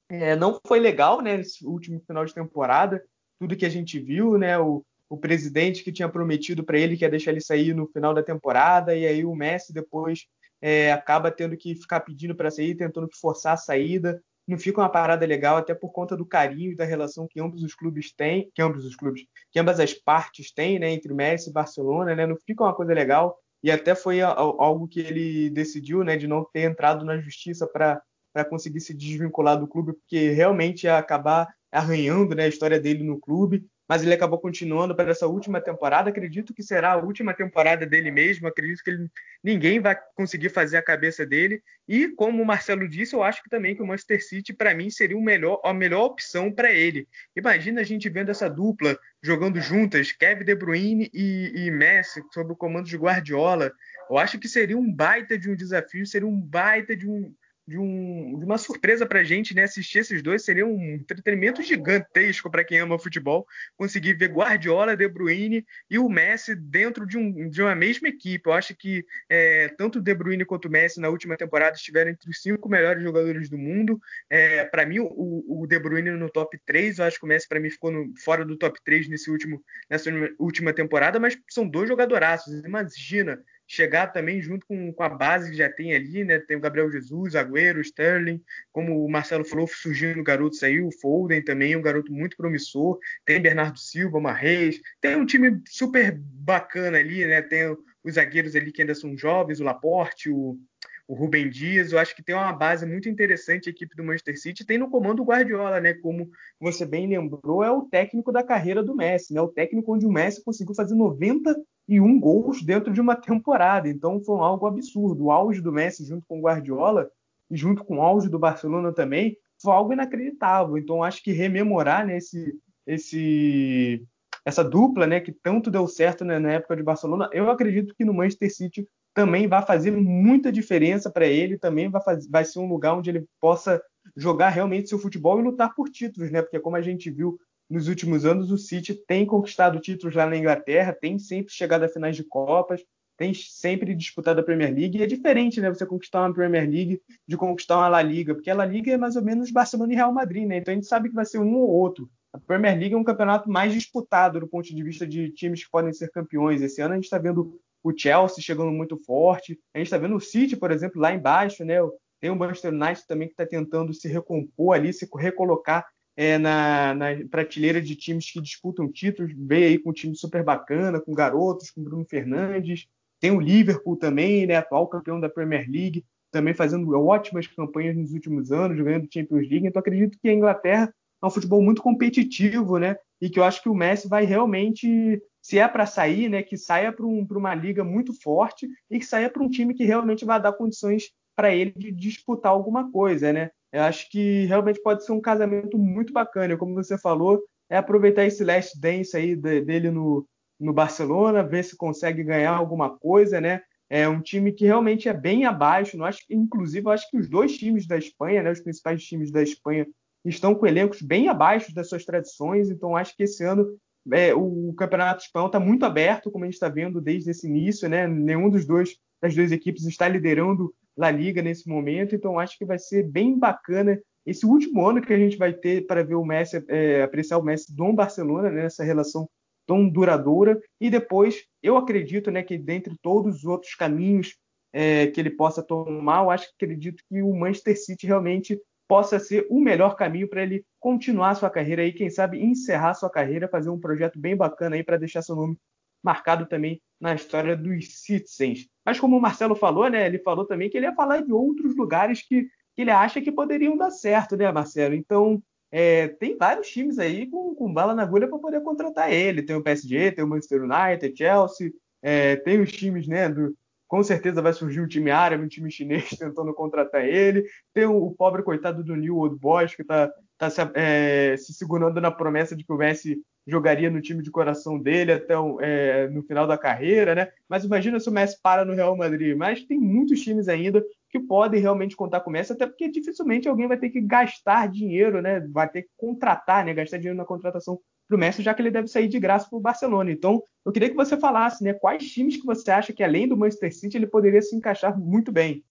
é, 0.09 0.35
não 0.35 0.59
foi 0.67 0.79
legal, 0.79 1.21
né, 1.21 1.39
esse 1.39 1.65
último 1.65 2.01
final 2.05 2.25
de 2.25 2.33
temporada, 2.33 3.03
tudo 3.39 3.55
que 3.55 3.65
a 3.65 3.69
gente 3.69 3.99
viu, 3.99 4.37
né, 4.37 4.59
o, 4.59 4.83
o 5.09 5.17
presidente 5.17 5.83
que 5.83 5.91
tinha 5.91 6.09
prometido 6.09 6.63
para 6.63 6.77
ele 6.77 6.95
que 6.95 7.03
ia 7.03 7.09
deixar 7.09 7.31
ele 7.31 7.41
sair 7.41 7.73
no 7.73 7.87
final 7.87 8.13
da 8.13 8.21
temporada, 8.21 8.95
e 8.95 9.05
aí 9.05 9.25
o 9.25 9.35
Messi 9.35 9.73
depois 9.73 10.25
é, 10.61 10.91
acaba 10.91 11.31
tendo 11.31 11.57
que 11.57 11.75
ficar 11.75 12.01
pedindo 12.01 12.35
para 12.35 12.51
sair, 12.51 12.75
tentando 12.75 13.09
forçar 13.19 13.53
a 13.53 13.57
saída. 13.57 14.21
Não 14.47 14.57
fica 14.57 14.81
uma 14.81 14.89
parada 14.89 15.25
legal, 15.25 15.57
até 15.57 15.73
por 15.73 15.91
conta 15.91 16.15
do 16.15 16.25
carinho 16.25 16.71
e 16.71 16.75
da 16.75 16.83
relação 16.83 17.27
que 17.27 17.39
ambos 17.39 17.63
os 17.63 17.73
clubes 17.73 18.13
têm, 18.13 18.51
que 18.53 18.61
ambos 18.61 18.85
os 18.85 18.95
clubes, 18.95 19.25
que 19.51 19.59
ambas 19.59 19.79
as 19.79 19.93
partes 19.93 20.51
têm, 20.51 20.77
né, 20.77 20.91
entre 20.91 21.13
Messi 21.13 21.49
e 21.49 21.53
Barcelona, 21.53 22.15
né, 22.15 22.27
não 22.27 22.35
fica 22.35 22.63
uma 22.63 22.75
coisa 22.75 22.93
legal. 22.93 23.37
E 23.63 23.69
até 23.69 23.93
foi 23.93 24.21
algo 24.21 24.87
que 24.87 24.99
ele 24.99 25.49
decidiu, 25.49 26.03
né, 26.03 26.17
de 26.17 26.27
não 26.27 26.43
ter 26.43 26.61
entrado 26.61 27.05
na 27.05 27.19
justiça 27.19 27.67
para 27.67 28.01
conseguir 28.49 28.81
se 28.81 28.93
desvincular 28.93 29.59
do 29.59 29.67
clube, 29.67 29.93
porque 29.93 30.31
realmente 30.31 30.83
ia 30.85 30.97
acabar 30.97 31.47
arranhando 31.71 32.35
né, 32.35 32.45
a 32.45 32.49
história 32.49 32.79
dele 32.79 33.03
no 33.03 33.19
clube. 33.19 33.65
Mas 33.87 34.03
ele 34.03 34.13
acabou 34.13 34.39
continuando 34.39 34.95
para 34.95 35.11
essa 35.11 35.27
última 35.27 35.59
temporada. 35.59 36.09
Acredito 36.09 36.53
que 36.53 36.63
será 36.63 36.93
a 36.93 36.97
última 36.97 37.33
temporada 37.33 37.85
dele 37.85 38.09
mesmo. 38.09 38.47
Acredito 38.47 38.83
que 38.83 38.89
ele, 38.89 39.07
ninguém 39.43 39.79
vai 39.79 39.97
conseguir 40.15 40.49
fazer 40.49 40.77
a 40.77 40.83
cabeça 40.83 41.25
dele. 41.25 41.61
E 41.87 42.07
como 42.07 42.41
o 42.41 42.45
Marcelo 42.45 42.87
disse, 42.87 43.13
eu 43.13 43.21
acho 43.21 43.43
que 43.43 43.49
também 43.49 43.75
que 43.75 43.81
o 43.81 43.85
Manchester 43.87 44.25
City, 44.25 44.53
para 44.53 44.73
mim, 44.73 44.89
seria 44.89 45.19
melhor, 45.19 45.59
a 45.63 45.73
melhor 45.73 46.05
opção 46.05 46.51
para 46.51 46.71
ele. 46.71 47.07
Imagina 47.35 47.81
a 47.81 47.83
gente 47.83 48.07
vendo 48.07 48.31
essa 48.31 48.49
dupla 48.49 48.97
jogando 49.21 49.59
juntas, 49.59 50.11
Kevin 50.11 50.45
De 50.45 50.55
Bruyne 50.55 51.09
e, 51.13 51.51
e 51.53 51.71
Messi, 51.71 52.23
sob 52.33 52.53
o 52.53 52.55
comando 52.55 52.87
de 52.87 52.97
Guardiola. 52.97 53.71
Eu 54.09 54.17
acho 54.17 54.39
que 54.39 54.47
seria 54.47 54.77
um 54.77 54.91
baita 54.91 55.37
de 55.37 55.49
um 55.49 55.55
desafio, 55.55 56.05
seria 56.05 56.27
um 56.27 56.39
baita 56.39 56.95
de 56.95 57.07
um, 57.07 57.33
de, 57.71 57.77
um, 57.77 58.37
de 58.37 58.43
uma 58.43 58.57
surpresa 58.57 59.05
para 59.05 59.21
a 59.21 59.23
gente, 59.23 59.55
né? 59.55 59.63
Assistir 59.63 59.99
esses 59.99 60.21
dois 60.21 60.43
seria 60.43 60.65
um 60.65 60.95
entretenimento 60.95 61.63
gigantesco 61.63 62.51
para 62.51 62.65
quem 62.65 62.79
ama 62.79 62.99
futebol. 62.99 63.47
Conseguir 63.77 64.13
ver 64.13 64.27
Guardiola, 64.27 64.97
De 64.97 65.07
Bruyne 65.07 65.65
e 65.89 65.97
o 65.97 66.09
Messi 66.09 66.53
dentro 66.53 67.07
de, 67.07 67.17
um, 67.17 67.49
de 67.49 67.61
uma 67.61 67.73
mesma 67.73 68.09
equipe. 68.09 68.45
Eu 68.45 68.53
acho 68.53 68.75
que 68.75 69.05
é, 69.29 69.69
tanto 69.69 69.99
o 69.99 70.01
De 70.01 70.13
Bruyne 70.13 70.43
quanto 70.43 70.67
o 70.67 70.71
Messi 70.71 70.99
na 70.99 71.07
última 71.07 71.37
temporada 71.37 71.77
estiveram 71.77 72.11
entre 72.11 72.29
os 72.29 72.41
cinco 72.41 72.67
melhores 72.67 73.01
jogadores 73.01 73.49
do 73.49 73.57
mundo. 73.57 74.01
É, 74.29 74.65
para 74.65 74.85
mim, 74.85 74.99
o, 74.99 75.61
o, 75.61 75.65
De 75.65 75.79
Bruyne 75.79 76.11
no 76.11 76.29
top 76.29 76.59
3, 76.65 76.99
eu 76.99 77.05
acho 77.05 77.19
que 77.19 77.25
o 77.25 77.27
Messi 77.29 77.47
para 77.47 77.59
mim 77.61 77.69
ficou 77.69 77.89
no, 77.89 78.13
fora 78.17 78.43
do 78.43 78.57
top 78.57 78.77
3 78.83 79.07
nesse 79.07 79.31
último, 79.31 79.63
nessa 79.89 80.11
última 80.37 80.73
temporada, 80.73 81.21
mas 81.21 81.37
são 81.49 81.65
dois 81.65 81.87
jogadoraços. 81.87 82.53
Imagina 82.65 83.41
chegar 83.71 84.07
também 84.07 84.41
junto 84.41 84.67
com, 84.67 84.91
com, 84.91 85.03
a 85.03 85.07
base 85.07 85.49
que 85.49 85.55
já 85.55 85.71
tem 85.71 85.95
ali, 85.95 86.25
né? 86.25 86.39
Tem 86.39 86.57
o 86.57 86.59
Gabriel 86.59 86.91
Jesus, 86.91 87.35
Agüero, 87.35 87.79
Sterling, 87.79 88.43
como 88.69 89.05
o 89.05 89.09
Marcelo 89.09 89.45
falou, 89.45 89.65
surgindo 89.65 90.21
garotos 90.21 90.61
aí, 90.61 90.81
o 90.81 90.91
Foden 90.91 91.41
também, 91.41 91.75
um 91.77 91.81
garoto 91.81 92.11
muito 92.11 92.35
promissor, 92.35 92.99
tem 93.23 93.41
Bernardo 93.41 93.79
Silva, 93.79 94.19
Marreis, 94.19 94.81
tem 94.99 95.15
um 95.15 95.25
time 95.25 95.61
super 95.69 96.11
bacana 96.11 96.97
ali, 96.97 97.25
né? 97.25 97.41
Tem 97.41 97.75
os 98.03 98.15
zagueiros 98.15 98.57
ali 98.57 98.73
que 98.73 98.81
ainda 98.81 98.93
são 98.93 99.17
jovens, 99.17 99.61
o 99.61 99.63
Laporte, 99.63 100.29
o, 100.29 100.59
o 101.07 101.13
Rubem 101.13 101.49
Dias, 101.49 101.93
eu 101.93 101.99
acho 101.99 102.13
que 102.13 102.23
tem 102.23 102.35
uma 102.35 102.51
base 102.51 102.85
muito 102.85 103.07
interessante 103.07 103.69
a 103.69 103.71
equipe 103.71 103.95
do 103.95 104.03
Manchester 104.03 104.37
City, 104.37 104.65
tem 104.65 104.77
no 104.77 104.89
comando 104.89 105.21
o 105.21 105.25
Guardiola, 105.25 105.79
né? 105.79 105.93
Como 105.93 106.29
você 106.59 106.85
bem 106.85 107.07
lembrou, 107.07 107.63
é 107.63 107.71
o 107.71 107.83
técnico 107.83 108.33
da 108.33 108.43
carreira 108.43 108.83
do 108.83 108.95
Messi, 108.95 109.33
né? 109.33 109.39
O 109.39 109.47
técnico 109.47 109.93
onde 109.93 110.05
o 110.05 110.11
Messi 110.11 110.43
conseguiu 110.43 110.75
fazer 110.75 110.95
90 110.95 111.55
e 111.91 111.99
um 111.99 112.17
gols 112.17 112.63
dentro 112.63 112.93
de 112.93 113.01
uma 113.01 113.17
temporada. 113.17 113.89
Então 113.89 114.21
foi 114.21 114.39
algo 114.39 114.65
absurdo. 114.65 115.25
O 115.25 115.31
auge 115.31 115.59
do 115.59 115.73
Messi 115.73 116.05
junto 116.05 116.25
com 116.25 116.39
o 116.39 116.41
Guardiola 116.41 117.11
e 117.49 117.57
junto 117.57 117.83
com 117.83 117.97
o 117.97 118.01
auge 118.01 118.29
do 118.29 118.39
Barcelona 118.39 118.93
também 118.93 119.35
foi 119.61 119.73
algo 119.73 119.91
inacreditável. 119.91 120.77
Então 120.77 121.03
acho 121.03 121.21
que 121.21 121.33
rememorar 121.33 122.07
né, 122.07 122.15
esse, 122.15 122.57
esse, 122.87 124.01
essa 124.45 124.63
dupla 124.63 125.05
né, 125.05 125.19
que 125.19 125.33
tanto 125.33 125.69
deu 125.69 125.85
certo 125.85 126.23
né, 126.23 126.39
na 126.39 126.53
época 126.53 126.77
de 126.77 126.83
Barcelona, 126.83 127.29
eu 127.33 127.51
acredito 127.51 127.93
que 127.93 128.05
no 128.05 128.13
Manchester 128.13 128.55
City 128.55 128.87
também 129.13 129.45
vai 129.45 129.61
fazer 129.61 129.91
muita 129.91 130.49
diferença 130.49 131.11
para 131.11 131.27
ele, 131.27 131.57
também 131.57 131.89
vai, 131.89 132.01
fazer, 132.01 132.29
vai 132.29 132.45
ser 132.45 132.59
um 132.59 132.69
lugar 132.69 132.93
onde 132.93 133.09
ele 133.09 133.25
possa 133.37 133.83
jogar 134.15 134.47
realmente 134.47 134.87
seu 134.87 134.97
futebol 134.97 135.37
e 135.41 135.43
lutar 135.43 135.75
por 135.75 135.89
títulos, 135.89 136.31
né? 136.31 136.41
Porque 136.41 136.57
como 136.57 136.77
a 136.77 136.81
gente 136.81 137.11
viu 137.11 137.37
nos 137.71 137.87
últimos 137.87 138.25
anos, 138.25 138.51
o 138.51 138.57
City 138.57 138.93
tem 138.93 139.25
conquistado 139.25 139.79
títulos 139.79 140.13
lá 140.13 140.27
na 140.27 140.35
Inglaterra, 140.35 140.91
tem 140.93 141.17
sempre 141.17 141.53
chegado 141.53 141.83
a 141.83 141.89
finais 141.89 142.17
de 142.17 142.23
Copas, 142.23 142.83
tem 143.17 143.33
sempre 143.33 143.95
disputado 143.95 144.41
a 144.41 144.43
Premier 144.43 144.73
League. 144.73 144.97
E 144.97 145.03
é 145.03 145.05
diferente, 145.05 145.61
né? 145.61 145.69
Você 145.69 145.85
conquistar 145.85 146.21
uma 146.21 146.33
Premier 146.33 146.69
League 146.69 147.01
de 147.25 147.37
conquistar 147.37 147.77
uma 147.77 147.87
La 147.87 148.01
Liga, 148.01 148.33
porque 148.35 148.49
a 148.49 148.55
La 148.55 148.65
Liga 148.65 148.91
é 148.91 148.97
mais 148.97 149.15
ou 149.15 149.21
menos 149.21 149.51
Barcelona 149.51 149.93
e 149.93 149.95
Real 149.95 150.11
Madrid, 150.11 150.45
né? 150.45 150.57
Então 150.57 150.73
a 150.73 150.75
gente 150.75 150.87
sabe 150.87 151.07
que 151.07 151.15
vai 151.15 151.23
ser 151.23 151.39
um 151.39 151.55
ou 151.55 151.69
outro. 151.69 152.09
A 152.33 152.39
Premier 152.39 152.77
League 152.77 152.93
é 152.93 152.97
um 152.97 153.03
campeonato 153.03 153.49
mais 153.49 153.73
disputado 153.73 154.39
do 154.39 154.47
ponto 154.47 154.73
de 154.73 154.83
vista 154.83 155.07
de 155.07 155.29
times 155.29 155.63
que 155.63 155.71
podem 155.71 155.93
ser 155.93 156.09
campeões. 156.11 156.61
Esse 156.61 156.81
ano 156.81 156.93
a 156.93 156.95
gente 156.95 157.05
está 157.05 157.17
vendo 157.17 157.57
o 157.83 157.97
Chelsea 157.97 158.43
chegando 158.43 158.71
muito 158.71 158.97
forte, 158.97 159.57
a 159.73 159.77
gente 159.77 159.87
está 159.87 159.97
vendo 159.97 160.15
o 160.15 160.19
City, 160.19 160.57
por 160.57 160.71
exemplo, 160.71 160.99
lá 160.99 161.13
embaixo, 161.13 161.63
né? 161.63 161.75
Tem 162.19 162.29
o 162.29 162.35
Manchester 162.35 162.73
United 162.73 163.07
também 163.07 163.27
que 163.27 163.33
está 163.33 163.45
tentando 163.45 163.93
se 163.93 164.07
recompor 164.07 164.75
ali, 164.75 164.91
se 164.91 165.07
recolocar 165.15 165.85
é, 166.15 166.37
na, 166.37 166.93
na, 166.93 167.05
prateleira 167.29 167.81
de 167.81 167.95
times 167.95 168.31
que 168.31 168.41
disputam 168.41 168.91
títulos, 168.91 169.33
veio 169.35 169.67
aí 169.67 169.77
com 169.77 169.89
um 169.89 169.93
time 169.93 170.15
super 170.15 170.43
bacana, 170.43 170.99
com 170.99 171.13
garotos, 171.13 171.71
com 171.71 171.83
Bruno 171.83 172.05
Fernandes, 172.05 172.87
tem 173.19 173.31
o 173.31 173.39
Liverpool 173.39 173.95
também, 173.95 174.45
né, 174.45 174.55
atual 174.55 174.87
campeão 174.87 175.19
da 175.19 175.29
Premier 175.29 175.69
League, 175.69 176.03
também 176.31 176.53
fazendo 176.53 176.89
ótimas 176.97 177.47
campanhas 177.47 177.95
nos 177.95 178.11
últimos 178.11 178.51
anos, 178.51 178.81
ganhando 178.81 179.07
Champions 179.11 179.49
League, 179.49 179.67
então 179.67 179.79
acredito 179.79 180.17
que 180.19 180.29
a 180.29 180.33
Inglaterra 180.33 180.93
é 181.21 181.25
um 181.25 181.29
futebol 181.29 181.61
muito 181.61 181.81
competitivo, 181.81 182.77
né, 182.77 182.95
e 183.21 183.29
que 183.29 183.39
eu 183.39 183.43
acho 183.43 183.61
que 183.61 183.69
o 183.69 183.75
Messi 183.75 184.09
vai 184.09 184.25
realmente, 184.25 185.21
se 185.41 185.59
é 185.59 185.67
para 185.67 185.85
sair, 185.85 186.29
né, 186.29 186.41
que 186.41 186.57
saia 186.57 186.91
para 186.91 187.05
um, 187.05 187.25
uma 187.29 187.53
liga 187.53 187.83
muito 187.83 188.13
forte 188.13 188.67
e 188.89 188.99
que 188.99 189.05
saia 189.05 189.29
para 189.29 189.43
um 189.43 189.49
time 189.49 189.73
que 189.73 189.85
realmente 189.85 190.25
vai 190.25 190.41
dar 190.41 190.53
condições 190.53 191.11
para 191.35 191.53
ele 191.53 191.71
de 191.71 191.91
disputar 191.91 192.51
alguma 192.51 192.91
coisa, 192.91 193.31
né? 193.31 193.49
Eu 193.71 193.83
acho 193.83 194.09
que 194.09 194.45
realmente 194.45 194.81
pode 194.81 195.05
ser 195.05 195.11
um 195.11 195.21
casamento 195.21 195.77
muito 195.77 196.11
bacana. 196.11 196.57
Como 196.57 196.73
você 196.73 196.97
falou, 196.97 197.41
é 197.69 197.77
aproveitar 197.77 198.25
esse 198.25 198.43
last 198.43 198.79
dance 198.79 199.15
aí 199.15 199.35
dele 199.35 199.89
no, 199.89 200.27
no 200.59 200.73
Barcelona, 200.73 201.41
ver 201.41 201.63
se 201.63 201.77
consegue 201.77 202.23
ganhar 202.23 202.51
alguma 202.51 202.97
coisa, 202.97 203.39
né? 203.39 203.61
É 203.89 204.07
um 204.07 204.21
time 204.21 204.51
que 204.51 204.65
realmente 204.65 205.09
é 205.09 205.13
bem 205.13 205.45
abaixo. 205.45 205.97
Não 205.97 206.05
acho, 206.05 206.19
inclusive, 206.29 206.85
eu 206.85 206.91
acho 206.91 207.09
que 207.09 207.17
os 207.17 207.29
dois 207.29 207.57
times 207.57 207.87
da 207.87 207.97
Espanha, 207.97 208.43
né, 208.43 208.51
os 208.51 208.61
principais 208.61 209.03
times 209.03 209.31
da 209.31 209.41
Espanha, 209.41 209.87
estão 210.23 210.53
com 210.53 210.65
elencos 210.65 211.01
bem 211.01 211.27
abaixo 211.27 211.73
das 211.73 211.89
suas 211.89 212.05
tradições. 212.05 212.69
Então, 212.69 212.95
acho 212.95 213.15
que 213.15 213.23
esse 213.23 213.43
ano 213.43 213.77
é, 214.11 214.33
o 214.33 214.73
Campeonato 214.77 215.23
Espanhol 215.23 215.47
está 215.47 215.59
muito 215.59 215.85
aberto, 215.85 216.31
como 216.31 216.43
a 216.43 216.47
gente 216.47 216.55
está 216.55 216.69
vendo 216.69 217.01
desde 217.01 217.31
esse 217.31 217.47
início, 217.47 217.87
né? 217.89 218.07
Nenhum 218.07 218.49
dos 218.49 218.65
dois 218.65 218.97
das 219.21 219.35
duas 219.35 219.51
equipes 219.51 219.85
está 219.85 220.07
liderando 220.07 220.73
La 221.01 221.09
Liga 221.09 221.41
nesse 221.41 221.67
momento, 221.67 222.13
então 222.13 222.37
acho 222.37 222.55
que 222.59 222.63
vai 222.63 222.77
ser 222.77 223.01
bem 223.01 223.37
bacana 223.37 223.99
esse 224.23 224.45
último 224.45 224.85
ano 224.85 225.01
que 225.01 225.11
a 225.11 225.17
gente 225.17 225.35
vai 225.35 225.51
ter 225.51 225.87
para 225.87 226.03
ver 226.03 226.13
o 226.13 226.23
Messi, 226.23 226.63
é, 226.69 227.01
apreciar 227.01 227.39
o 227.39 227.43
Messi 227.43 227.75
do 227.75 227.91
Barcelona, 227.91 228.51
né, 228.51 228.61
nessa 228.61 228.83
relação 228.83 229.27
tão 229.65 229.89
duradoura, 229.89 230.61
e 230.79 230.91
depois 230.91 231.43
eu 231.63 231.75
acredito 231.75 232.29
né, 232.29 232.43
que 232.43 232.55
dentre 232.55 232.95
todos 233.01 233.37
os 233.37 233.45
outros 233.45 233.73
caminhos 233.73 234.35
é, 234.71 235.07
que 235.07 235.19
ele 235.19 235.31
possa 235.31 235.63
tomar, 235.63 236.23
eu 236.23 236.29
acho 236.29 236.47
que 236.49 236.65
acredito 236.65 237.03
que 237.09 237.23
o 237.23 237.33
Manchester 237.33 237.83
City 237.83 238.05
realmente 238.05 238.61
possa 238.87 239.17
ser 239.17 239.47
o 239.49 239.59
melhor 239.59 239.95
caminho 239.95 240.29
para 240.29 240.43
ele 240.43 240.63
continuar 240.79 241.33
sua 241.33 241.49
carreira 241.49 241.83
e 241.83 241.93
quem 241.93 242.11
sabe 242.11 242.43
encerrar 242.43 242.93
sua 242.93 243.09
carreira, 243.09 243.47
fazer 243.47 243.71
um 243.71 243.79
projeto 243.79 244.19
bem 244.19 244.35
bacana 244.35 244.75
aí 244.75 244.83
para 244.83 244.97
deixar 244.97 245.23
seu 245.23 245.35
nome 245.35 245.57
marcado 246.03 246.45
também 246.45 246.81
na 246.99 247.13
história 247.13 247.55
dos 247.55 248.01
Citizens. 248.01 248.67
Mas 248.85 248.99
como 248.99 249.17
o 249.17 249.21
Marcelo 249.21 249.55
falou, 249.55 249.89
né, 249.89 250.05
ele 250.05 250.19
falou 250.19 250.45
também 250.45 250.69
que 250.69 250.77
ele 250.77 250.85
ia 250.85 250.95
falar 250.95 251.21
de 251.21 251.31
outros 251.31 251.75
lugares 251.75 252.21
que, 252.21 252.43
que 252.75 252.81
ele 252.81 252.91
acha 252.91 253.21
que 253.21 253.31
poderiam 253.31 253.75
dar 253.75 253.91
certo, 253.91 254.37
né, 254.37 254.51
Marcelo? 254.51 254.93
Então, 254.95 255.41
é, 255.71 256.07
tem 256.07 256.37
vários 256.37 256.69
times 256.69 256.99
aí 256.99 257.27
com, 257.27 257.55
com 257.55 257.73
bala 257.73 257.95
na 257.95 258.03
agulha 258.03 258.27
para 258.27 258.37
poder 258.37 258.61
contratar 258.61 259.11
ele. 259.11 259.41
Tem 259.41 259.55
o 259.55 259.63
PSG, 259.63 260.11
tem 260.11 260.23
o 260.23 260.27
Manchester 260.27 260.63
United, 260.63 261.17
Chelsea, 261.17 261.71
é, 262.01 262.35
tem 262.35 262.59
os 262.59 262.71
times, 262.71 263.07
né, 263.07 263.29
do, 263.29 263.55
com 263.91 264.01
certeza 264.03 264.41
vai 264.41 264.53
surgir 264.53 264.79
um 264.79 264.87
time 264.87 265.11
árabe, 265.11 265.43
um 265.43 265.49
time 265.49 265.69
chinês 265.69 266.09
tentando 266.17 266.53
contratar 266.53 267.05
ele. 267.05 267.45
Tem 267.73 267.85
o, 267.85 268.05
o 268.05 268.15
pobre 268.15 268.41
coitado 268.41 268.83
do 268.83 268.95
New 268.95 269.17
Old 269.17 269.37
Boys 269.37 269.75
que 269.75 269.81
está 269.81 270.09
tá 270.37 270.49
se, 270.49 270.61
é, 270.75 271.35
se, 271.35 271.53
segurando 271.53 271.99
na 271.99 272.09
promessa 272.09 272.55
de 272.55 272.63
que 272.63 272.71
o 272.71 272.77
Messi 272.77 273.21
jogaria 273.47 273.89
no 273.89 274.01
time 274.01 274.21
de 274.21 274.31
coração 274.31 274.79
dele 274.79 275.13
até 275.13 275.33
é, 275.61 276.07
no 276.09 276.21
final 276.23 276.45
da 276.45 276.57
carreira, 276.57 277.15
né? 277.15 277.29
Mas 277.49 277.63
imagina 277.63 277.99
se 277.99 278.09
o 278.09 278.11
Messi 278.11 278.37
para 278.41 278.63
no 278.63 278.73
Real 278.73 278.95
Madrid. 278.95 279.35
Mas 279.35 279.63
tem 279.63 279.79
muitos 279.79 280.21
times 280.21 280.47
ainda 280.47 280.83
que 281.09 281.19
podem 281.19 281.59
realmente 281.59 281.95
contar 281.95 282.21
com 282.21 282.29
o 282.29 282.33
Messi, 282.33 282.53
até 282.53 282.65
porque 282.65 282.89
dificilmente 282.89 283.47
alguém 283.47 283.67
vai 283.67 283.77
ter 283.77 283.89
que 283.89 283.99
gastar 283.99 284.69
dinheiro, 284.69 285.21
né? 285.21 285.39
Vai 285.51 285.69
ter 285.69 285.83
que 285.83 285.89
contratar, 285.97 286.65
né? 286.65 286.73
Gastar 286.73 286.97
dinheiro 286.97 287.17
na 287.17 287.25
contratação 287.25 287.79
para 288.07 288.15
o 288.15 288.19
Messi, 288.19 288.43
já 288.43 288.53
que 288.53 288.61
ele 288.61 288.71
deve 288.71 288.87
sair 288.87 289.07
de 289.07 289.19
graça 289.19 289.49
para 289.49 289.57
o 289.57 289.61
Barcelona. 289.61 290.11
Então, 290.11 290.41
eu 290.65 290.71
queria 290.71 290.89
que 290.89 290.95
você 290.95 291.17
falasse, 291.17 291.63
né? 291.63 291.73
Quais 291.73 292.09
times 292.11 292.37
que 292.37 292.45
você 292.45 292.71
acha 292.71 292.93
que 292.93 293.03
além 293.03 293.27
do 293.27 293.37
Manchester 293.37 293.73
City 293.73 293.97
ele 293.97 294.07
poderia 294.07 294.41
se 294.41 294.55
encaixar 294.55 294.97
muito 294.99 295.31
bem? 295.31 295.63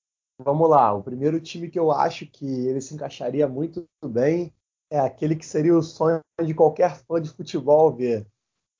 Vamos 0.43 0.71
lá, 0.71 0.93
o 0.95 1.03
primeiro 1.03 1.39
time 1.39 1.69
que 1.69 1.79
eu 1.79 1.93
acho 1.93 2.27
que 2.27 2.47
ele 2.47 2.81
se 2.81 2.95
encaixaria 2.95 3.47
muito 3.47 3.87
bem 4.03 4.51
é 4.91 4.99
aquele 4.99 5.37
que 5.37 5.47
seria 5.47 5.77
o 5.77 5.83
sonho 5.83 6.21
de 6.45 6.53
qualquer 6.53 6.97
fã 7.07 7.21
de 7.21 7.31
futebol 7.31 7.93
ver. 7.93 8.27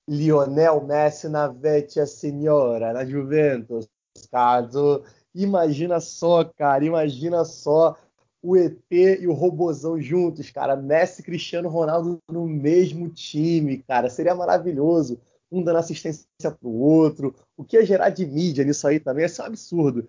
Lionel 0.09 0.85
Messi 0.85 1.29
na 1.29 1.47
Vecchia 1.47 2.05
Signora, 2.05 2.93
na 2.93 3.05
Juventus. 3.05 3.89
Caso, 4.31 5.05
imagina 5.33 6.01
só, 6.01 6.45
cara, 6.45 6.85
imagina 6.85 7.45
só 7.45 7.97
o 8.43 8.57
ET 8.57 8.81
e 8.91 9.27
o 9.29 9.33
Robozão 9.33 10.01
juntos, 10.01 10.51
cara. 10.51 10.75
Messi 10.75 11.21
e 11.21 11.25
Cristiano 11.25 11.69
Ronaldo 11.69 12.19
no 12.29 12.47
mesmo 12.47 13.09
time, 13.09 13.79
cara. 13.79 14.11
Seria 14.11 14.35
maravilhoso. 14.35 15.21
Um 15.53 15.63
dando 15.63 15.79
assistência 15.79 16.51
pro 16.61 16.71
outro. 16.71 17.35
O 17.57 17.65
que 17.65 17.77
ia 17.77 17.85
gerar 17.85 18.11
de 18.11 18.27
mídia 18.27 18.65
nisso 18.65 18.87
aí 18.87 18.99
também? 18.99 19.27
Isso 19.27 19.41
é 19.43 19.45
um 19.45 19.49
absurdo. 19.49 20.09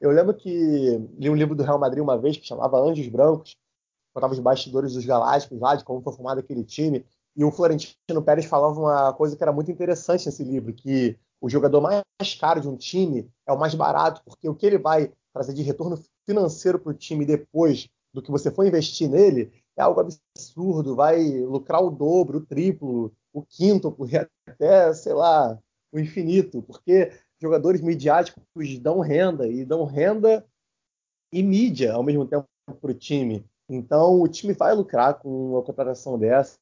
Eu 0.00 0.10
lembro 0.10 0.34
que 0.34 1.00
li 1.18 1.30
um 1.30 1.34
livro 1.34 1.54
do 1.54 1.62
Real 1.62 1.78
Madrid 1.78 2.02
uma 2.02 2.18
vez 2.18 2.36
que 2.36 2.46
chamava 2.46 2.78
Anjos 2.78 3.08
Brancos 3.08 3.56
contava 4.12 4.32
os 4.32 4.38
bastidores 4.38 4.94
dos 4.94 5.04
Galácticos 5.04 5.60
lá, 5.60 5.74
de 5.74 5.84
como 5.84 6.02
foi 6.02 6.12
formado 6.12 6.38
aquele 6.38 6.64
time. 6.64 7.04
E 7.34 7.44
o 7.44 7.50
Florentino 7.50 8.22
Pérez 8.24 8.44
falava 8.44 8.78
uma 8.78 9.12
coisa 9.14 9.36
que 9.36 9.42
era 9.42 9.52
muito 9.52 9.70
interessante 9.70 10.26
nesse 10.26 10.44
livro, 10.44 10.72
que 10.72 11.18
o 11.40 11.48
jogador 11.48 11.80
mais 11.80 12.34
caro 12.38 12.60
de 12.60 12.68
um 12.68 12.76
time 12.76 13.28
é 13.46 13.52
o 13.52 13.58
mais 13.58 13.74
barato, 13.74 14.22
porque 14.24 14.48
o 14.48 14.54
que 14.54 14.66
ele 14.66 14.78
vai 14.78 15.10
trazer 15.32 15.54
de 15.54 15.62
retorno 15.62 15.98
financeiro 16.28 16.78
para 16.78 16.90
o 16.90 16.94
time 16.94 17.24
depois 17.24 17.88
do 18.12 18.22
que 18.22 18.30
você 18.30 18.50
for 18.50 18.66
investir 18.66 19.08
nele 19.08 19.50
é 19.76 19.82
algo 19.82 20.00
absurdo, 20.00 20.94
vai 20.94 21.40
lucrar 21.40 21.82
o 21.82 21.90
dobro, 21.90 22.38
o 22.38 22.46
triplo, 22.46 23.12
o 23.32 23.42
quinto, 23.42 23.96
até, 24.46 24.92
sei 24.92 25.14
lá, 25.14 25.58
o 25.90 25.98
infinito, 25.98 26.62
porque 26.62 27.10
jogadores 27.40 27.80
midiáticos 27.80 28.78
dão 28.78 29.00
renda, 29.00 29.48
e 29.48 29.64
dão 29.64 29.84
renda 29.84 30.46
e 31.32 31.42
mídia 31.42 31.94
ao 31.94 32.02
mesmo 32.02 32.26
tempo 32.26 32.46
para 32.80 32.90
o 32.90 32.94
time. 32.94 33.44
Então, 33.68 34.20
o 34.20 34.28
time 34.28 34.52
vai 34.52 34.74
lucrar 34.74 35.18
com 35.18 35.52
uma 35.52 35.62
contratação 35.62 36.18
dessa, 36.18 36.58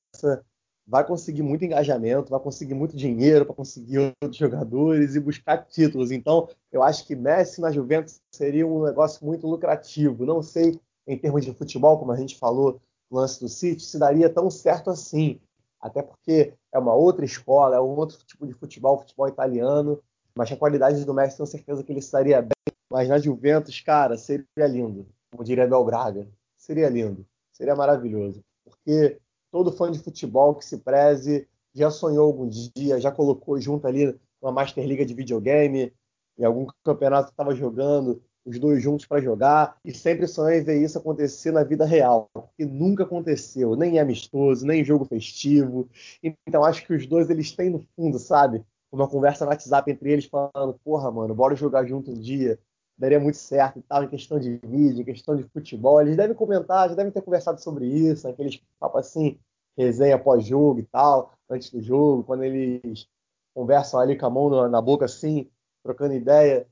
vai 0.86 1.06
conseguir 1.06 1.42
muito 1.42 1.64
engajamento, 1.64 2.30
vai 2.30 2.40
conseguir 2.40 2.74
muito 2.74 2.96
dinheiro 2.96 3.46
para 3.46 3.54
conseguir 3.54 4.14
outros 4.20 4.36
jogadores 4.36 5.14
e 5.14 5.20
buscar 5.20 5.58
títulos. 5.58 6.10
Então, 6.10 6.48
eu 6.72 6.82
acho 6.82 7.06
que 7.06 7.14
Messi 7.14 7.60
na 7.60 7.70
Juventus 7.70 8.20
seria 8.30 8.66
um 8.66 8.84
negócio 8.84 9.24
muito 9.24 9.46
lucrativo. 9.46 10.26
Não 10.26 10.42
sei, 10.42 10.78
em 11.06 11.16
termos 11.16 11.44
de 11.44 11.54
futebol, 11.54 11.98
como 11.98 12.12
a 12.12 12.16
gente 12.16 12.36
falou 12.36 12.80
lance 13.10 13.40
do 13.40 13.48
City, 13.48 13.82
se 13.82 13.98
daria 13.98 14.28
tão 14.28 14.50
certo 14.50 14.90
assim. 14.90 15.40
Até 15.80 16.02
porque 16.02 16.54
é 16.72 16.78
uma 16.78 16.94
outra 16.94 17.24
escola, 17.24 17.76
é 17.76 17.80
um 17.80 17.96
outro 17.96 18.18
tipo 18.26 18.46
de 18.46 18.52
futebol, 18.52 18.98
futebol 18.98 19.28
italiano. 19.28 20.00
Mas 20.36 20.50
a 20.52 20.56
qualidade 20.56 21.04
do 21.04 21.14
Messi, 21.14 21.36
tenho 21.36 21.46
certeza 21.46 21.82
que 21.82 21.92
ele 21.92 21.98
estaria 22.00 22.40
bem. 22.42 22.74
Mas 22.90 23.08
na 23.08 23.18
Juventus, 23.18 23.80
cara, 23.80 24.16
seria 24.16 24.66
lindo. 24.68 25.06
Como 25.30 25.44
diria 25.44 25.66
Bel 25.66 25.84
Braga 25.84 26.26
seria 26.60 26.88
lindo, 26.88 27.26
seria 27.50 27.74
maravilhoso. 27.74 28.44
Porque 28.64 29.18
todo 29.50 29.72
fã 29.72 29.90
de 29.90 29.98
futebol 29.98 30.54
que 30.54 30.64
se 30.64 30.78
preze 30.78 31.48
já 31.74 31.90
sonhou 31.90 32.26
algum 32.26 32.48
dia, 32.48 33.00
já 33.00 33.10
colocou 33.10 33.58
junto 33.60 33.86
ali 33.86 34.16
uma 34.40 34.52
Master 34.52 34.86
Liga 34.86 35.04
de 35.04 35.14
videogame, 35.14 35.92
em 36.38 36.44
algum 36.44 36.66
campeonato 36.84 37.28
que 37.28 37.32
estava 37.32 37.54
jogando, 37.54 38.22
os 38.44 38.58
dois 38.58 38.82
juntos 38.82 39.06
para 39.06 39.20
jogar, 39.20 39.76
e 39.84 39.92
sempre 39.92 40.26
sonhou 40.26 40.50
em 40.50 40.62
ver 40.62 40.82
isso 40.82 40.98
acontecer 40.98 41.52
na 41.52 41.62
vida 41.62 41.84
real, 41.84 42.30
que 42.56 42.64
nunca 42.64 43.04
aconteceu, 43.04 43.76
nem 43.76 43.98
amistoso, 43.98 44.66
nem 44.66 44.84
jogo 44.84 45.04
festivo. 45.04 45.88
Então 46.46 46.64
acho 46.64 46.86
que 46.86 46.94
os 46.94 47.06
dois 47.06 47.28
eles 47.30 47.52
têm 47.52 47.70
no 47.70 47.84
fundo, 47.94 48.18
sabe? 48.18 48.64
Uma 48.90 49.08
conversa 49.08 49.44
no 49.44 49.50
WhatsApp 49.50 49.90
entre 49.90 50.10
eles 50.12 50.24
falando, 50.24 50.78
porra, 50.82 51.10
mano, 51.10 51.34
bora 51.34 51.54
jogar 51.54 51.86
junto 51.86 52.10
um 52.10 52.18
dia 52.18 52.58
daria 53.00 53.18
muito 53.18 53.38
certo 53.38 53.78
e 53.78 53.82
tal, 53.82 54.04
em 54.04 54.08
questão 54.08 54.38
de 54.38 54.60
mídia, 54.66 55.00
em 55.00 55.04
questão 55.04 55.34
de 55.34 55.42
futebol. 55.44 56.02
Eles 56.02 56.18
devem 56.18 56.36
comentar, 56.36 56.90
já 56.90 56.94
devem 56.94 57.10
ter 57.10 57.22
conversado 57.22 57.58
sobre 57.58 57.86
isso, 57.86 58.28
aqueles 58.28 58.60
papos 58.78 59.00
assim, 59.00 59.38
resenha 59.74 60.18
pós-jogo 60.18 60.80
e 60.80 60.82
tal, 60.82 61.32
antes 61.48 61.70
do 61.70 61.80
jogo, 61.80 62.22
quando 62.24 62.44
eles 62.44 63.08
conversam 63.54 63.98
ali 63.98 64.18
com 64.18 64.26
a 64.26 64.30
mão 64.30 64.68
na 64.68 64.82
boca 64.82 65.06
assim, 65.06 65.48
trocando 65.82 66.12
ideia. 66.12 66.66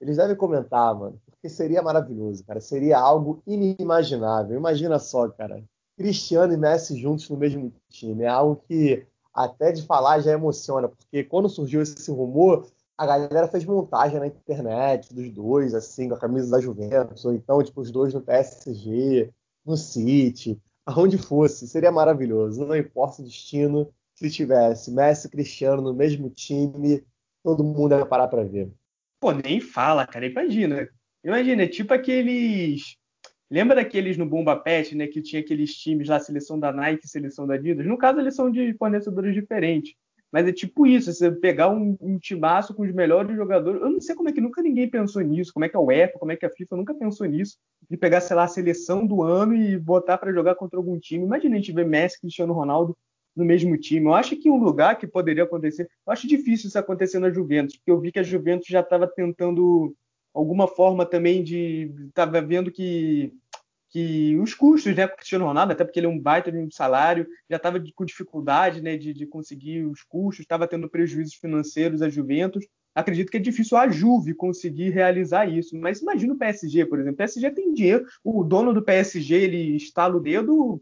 Eles 0.00 0.16
devem 0.16 0.34
comentar, 0.34 0.94
mano, 0.94 1.20
porque 1.26 1.48
seria 1.48 1.82
maravilhoso, 1.82 2.42
cara. 2.44 2.60
Seria 2.60 2.98
algo 2.98 3.42
inimaginável. 3.46 4.56
Imagina 4.56 4.98
só, 4.98 5.28
cara. 5.28 5.62
Cristiano 5.96 6.54
e 6.54 6.56
Messi 6.56 6.98
juntos 6.98 7.28
no 7.28 7.36
mesmo 7.36 7.72
time. 7.90 8.24
É 8.24 8.28
algo 8.28 8.62
que 8.66 9.06
até 9.32 9.72
de 9.72 9.82
falar 9.82 10.20
já 10.20 10.32
emociona, 10.32 10.88
porque 10.88 11.22
quando 11.22 11.48
surgiu 11.48 11.82
esse 11.82 12.10
rumor, 12.10 12.66
a 12.98 13.06
galera 13.06 13.48
fez 13.48 13.64
montagem 13.64 14.18
na 14.18 14.26
internet 14.26 15.12
dos 15.14 15.30
dois, 15.30 15.74
assim, 15.74 16.08
com 16.08 16.14
a 16.14 16.18
camisa 16.18 16.50
da 16.50 16.60
Juventus, 16.60 17.24
ou 17.24 17.34
então, 17.34 17.62
tipo, 17.62 17.80
os 17.80 17.90
dois 17.90 18.14
no 18.14 18.22
PSG, 18.22 19.30
no 19.64 19.76
City, 19.76 20.58
aonde 20.86 21.18
fosse, 21.18 21.68
seria 21.68 21.92
maravilhoso. 21.92 22.64
Não 22.64 22.76
importa 22.76 23.20
o 23.20 23.24
destino, 23.24 23.92
se 24.14 24.30
tivesse 24.30 24.90
Messi 24.90 25.26
e 25.26 25.30
Cristiano 25.30 25.82
no 25.82 25.92
mesmo 25.92 26.30
time, 26.30 27.04
todo 27.42 27.62
mundo 27.62 27.94
ia 27.94 28.06
parar 28.06 28.28
para 28.28 28.44
ver. 28.44 28.72
Pô, 29.20 29.32
nem 29.32 29.60
fala, 29.60 30.06
cara, 30.06 30.26
imagina. 30.26 30.88
Imagina, 31.22 31.64
é 31.64 31.68
tipo 31.68 31.92
aqueles. 31.92 32.96
Lembra 33.50 33.76
daqueles 33.76 34.16
no 34.16 34.26
Bomba 34.26 34.56
Pet, 34.56 34.94
né? 34.94 35.06
Que 35.06 35.20
tinha 35.20 35.42
aqueles 35.42 35.74
times 35.74 36.08
lá, 36.08 36.18
seleção 36.18 36.58
da 36.58 36.72
Nike, 36.72 37.06
seleção 37.06 37.46
da 37.46 37.54
Adidas? 37.54 37.86
No 37.86 37.98
caso, 37.98 38.20
eles 38.20 38.34
são 38.34 38.50
de 38.50 38.74
fornecedores 38.74 39.34
diferentes. 39.34 39.94
Mas 40.32 40.46
é 40.46 40.52
tipo 40.52 40.86
isso, 40.86 41.12
você 41.12 41.30
pegar 41.30 41.70
um, 41.70 41.96
um 42.00 42.18
timaço 42.18 42.74
com 42.74 42.82
os 42.82 42.92
melhores 42.92 43.34
jogadores. 43.36 43.80
Eu 43.80 43.90
não 43.90 44.00
sei 44.00 44.14
como 44.14 44.28
é 44.28 44.32
que 44.32 44.40
nunca 44.40 44.60
ninguém 44.60 44.88
pensou 44.88 45.22
nisso, 45.22 45.52
como 45.52 45.64
é 45.64 45.68
que 45.68 45.76
a 45.76 45.80
UEFA, 45.80 46.18
como 46.18 46.32
é 46.32 46.36
que 46.36 46.44
a 46.44 46.50
FIFA 46.50 46.76
nunca 46.76 46.94
pensou 46.94 47.26
nisso, 47.26 47.56
de 47.88 47.96
pegar, 47.96 48.20
sei 48.20 48.36
lá, 48.36 48.44
a 48.44 48.48
seleção 48.48 49.06
do 49.06 49.22
ano 49.22 49.54
e 49.54 49.78
botar 49.78 50.18
para 50.18 50.32
jogar 50.32 50.56
contra 50.56 50.78
algum 50.78 50.98
time. 50.98 51.24
Imagina 51.24 51.54
a 51.54 51.58
gente 51.58 51.72
ver 51.72 51.86
Messi 51.86 52.20
Cristiano 52.20 52.52
Ronaldo 52.52 52.96
no 53.34 53.44
mesmo 53.44 53.76
time. 53.76 54.06
Eu 54.06 54.14
acho 54.14 54.36
que 54.36 54.50
um 54.50 54.62
lugar 54.62 54.98
que 54.98 55.06
poderia 55.06 55.44
acontecer, 55.44 55.88
eu 56.06 56.12
acho 56.12 56.26
difícil 56.26 56.68
isso 56.68 56.78
acontecer 56.78 57.18
na 57.18 57.30
Juventus, 57.30 57.76
porque 57.76 57.90
eu 57.90 58.00
vi 58.00 58.10
que 58.10 58.18
a 58.18 58.22
Juventus 58.22 58.66
já 58.66 58.80
estava 58.80 59.06
tentando 59.06 59.94
alguma 60.34 60.66
forma 60.68 61.06
também 61.06 61.42
de. 61.42 61.92
Estava 62.08 62.40
vendo 62.40 62.70
que 62.70 63.32
que 63.96 64.36
os 64.36 64.52
custos, 64.52 64.94
né, 64.94 65.06
o 65.06 65.16
Cristiano 65.16 65.46
Ronaldo, 65.46 65.72
até 65.72 65.82
porque 65.82 65.98
ele 65.98 66.06
é 66.06 66.10
um 66.10 66.20
baita 66.20 66.52
de 66.52 66.58
um 66.58 66.70
salário, 66.70 67.26
já 67.48 67.56
estava 67.56 67.82
com 67.94 68.04
dificuldade, 68.04 68.82
né, 68.82 68.94
de, 68.94 69.14
de 69.14 69.26
conseguir 69.26 69.86
os 69.86 70.02
custos, 70.02 70.40
estava 70.40 70.68
tendo 70.68 70.86
prejuízos 70.86 71.32
financeiros 71.32 72.02
a 72.02 72.10
Juventus. 72.10 72.66
Acredito 72.94 73.30
que 73.30 73.38
é 73.38 73.40
difícil 73.40 73.74
a 73.78 73.88
Juve 73.88 74.34
conseguir 74.34 74.90
realizar 74.90 75.46
isso, 75.46 75.74
mas 75.78 76.02
imagina 76.02 76.34
o 76.34 76.36
PSG, 76.36 76.84
por 76.84 76.98
exemplo. 76.98 77.14
O 77.14 77.16
PSG 77.16 77.50
tem 77.52 77.72
dinheiro, 77.72 78.04
o 78.22 78.44
dono 78.44 78.74
do 78.74 78.82
PSG 78.82 79.34
ele 79.34 79.76
estala 79.76 80.14
o 80.14 80.20
dedo, 80.20 80.78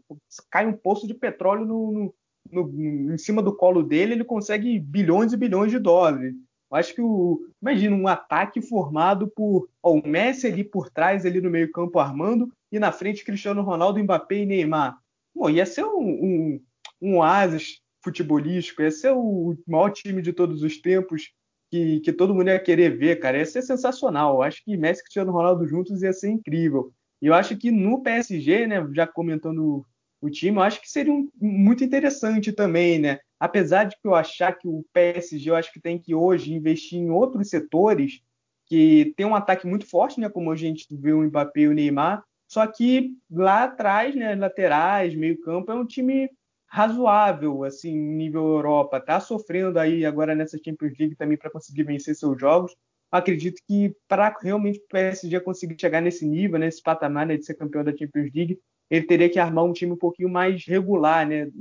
cai 0.51 0.67
um 0.67 0.73
poço 0.73 1.07
de 1.07 1.13
petróleo 1.13 1.65
no, 1.65 2.13
no, 2.51 2.67
no, 2.67 3.13
em 3.13 3.17
cima 3.17 3.41
do 3.41 3.55
colo 3.55 3.81
dele, 3.81 4.11
ele 4.11 4.25
consegue 4.25 4.77
bilhões 4.77 5.31
e 5.31 5.37
bilhões 5.37 5.71
de 5.71 5.79
dólares. 5.79 6.35
Eu 6.69 6.77
acho 6.77 6.93
que 6.93 7.01
o. 7.01 7.39
Imagina 7.61 7.95
um 7.95 8.07
ataque 8.07 8.61
formado 8.61 9.31
por 9.33 9.69
ó, 9.81 9.93
o 9.93 10.07
Messi 10.07 10.47
ali 10.47 10.63
por 10.63 10.89
trás, 10.89 11.25
ali 11.25 11.39
no 11.39 11.49
meio-campo 11.49 11.99
armando, 11.99 12.51
e 12.75 12.79
na 12.79 12.91
frente 12.91 13.23
Cristiano 13.23 13.61
Ronaldo, 13.61 14.01
Mbappé 14.03 14.39
e 14.39 14.45
Neymar. 14.45 14.97
Bom, 15.33 15.49
ia 15.49 15.65
ser 15.65 15.85
um, 15.85 15.99
um, 15.99 16.61
um 17.01 17.17
oásis 17.17 17.79
futebolístico, 18.03 18.81
ia 18.81 18.91
ser 18.91 19.11
o 19.11 19.57
maior 19.67 19.89
time 19.91 20.21
de 20.21 20.31
todos 20.31 20.61
os 20.61 20.77
tempos 20.77 21.31
que, 21.71 21.99
que 22.01 22.13
todo 22.13 22.33
mundo 22.33 22.49
ia 22.49 22.59
querer 22.59 22.97
ver, 22.97 23.19
cara. 23.19 23.37
Ia 23.37 23.45
ser 23.45 23.61
sensacional. 23.61 24.35
Eu 24.35 24.41
acho 24.43 24.63
que 24.63 24.77
Messi 24.77 25.01
e 25.01 25.03
Cristiano 25.03 25.31
Ronaldo 25.31 25.67
juntos 25.67 26.03
ia 26.03 26.13
ser 26.13 26.29
incrível. 26.29 26.91
E 27.21 27.27
eu 27.27 27.33
acho 27.33 27.57
que 27.57 27.71
no 27.71 28.01
PSG, 28.01 28.67
né, 28.67 28.87
já 28.93 29.07
comentando 29.07 29.85
o 30.21 30.29
time, 30.29 30.57
eu 30.57 30.63
acho 30.63 30.81
que 30.81 30.89
seria 30.89 31.13
um, 31.13 31.29
muito 31.39 31.83
interessante 31.83 32.51
também, 32.51 32.99
né? 32.99 33.19
Apesar 33.39 33.85
de 33.85 33.95
que 33.99 34.07
eu 34.07 34.15
achar 34.15 34.53
que 34.53 34.67
o 34.67 34.85
PSG, 34.93 35.49
eu 35.49 35.55
acho 35.55 35.71
que 35.71 35.81
tem 35.81 35.99
que 35.99 36.15
hoje 36.15 36.53
investir 36.53 36.99
em 36.99 37.09
outros 37.09 37.49
setores 37.49 38.21
que 38.67 39.13
tem 39.15 39.25
um 39.25 39.35
ataque 39.35 39.67
muito 39.67 39.85
forte, 39.87 40.19
né? 40.19 40.29
Como 40.29 40.51
a 40.51 40.55
gente 40.55 40.87
vê 40.91 41.13
o 41.13 41.21
Mbappé 41.23 41.61
e 41.61 41.67
o 41.67 41.73
Neymar, 41.73 42.23
só 42.55 42.65
que 42.65 43.17
lá 43.29 43.65
atrás, 43.65 44.15
né, 44.15 44.33
laterais, 44.33 45.13
meio-campo, 45.13 45.69
é 45.73 45.75
um 45.75 45.85
time 45.85 46.29
razoável, 46.65 47.65
assim, 47.65 47.93
nível 47.93 48.43
Europa. 48.43 49.01
Tá 49.01 49.19
sofrendo 49.19 49.77
aí 49.77 50.05
agora 50.05 50.33
nessa 50.33 50.57
Champions 50.63 50.93
League 50.97 51.17
também 51.17 51.37
para 51.37 51.51
conseguir 51.51 51.83
vencer 51.83 52.15
seus 52.15 52.39
jogos. 52.39 52.73
Acredito 53.11 53.61
que 53.67 53.93
para 54.07 54.33
realmente 54.41 54.79
o 54.79 54.87
PSG 54.87 55.37
conseguir 55.41 55.75
chegar 55.77 55.99
nesse 55.99 56.25
nível, 56.25 56.57
nesse 56.57 56.81
patamar 56.81 57.25
né, 57.25 57.35
de 57.35 57.43
ser 57.43 57.55
campeão 57.55 57.83
da 57.83 57.91
Champions 57.91 58.31
League, 58.33 58.57
ele 58.89 59.05
teria 59.05 59.29
que 59.29 59.37
armar 59.37 59.65
um 59.65 59.73
time 59.73 59.91
um 59.91 59.97
pouquinho 59.97 60.29
mais 60.29 60.65
regular, 60.65 61.27
né, 61.27 61.51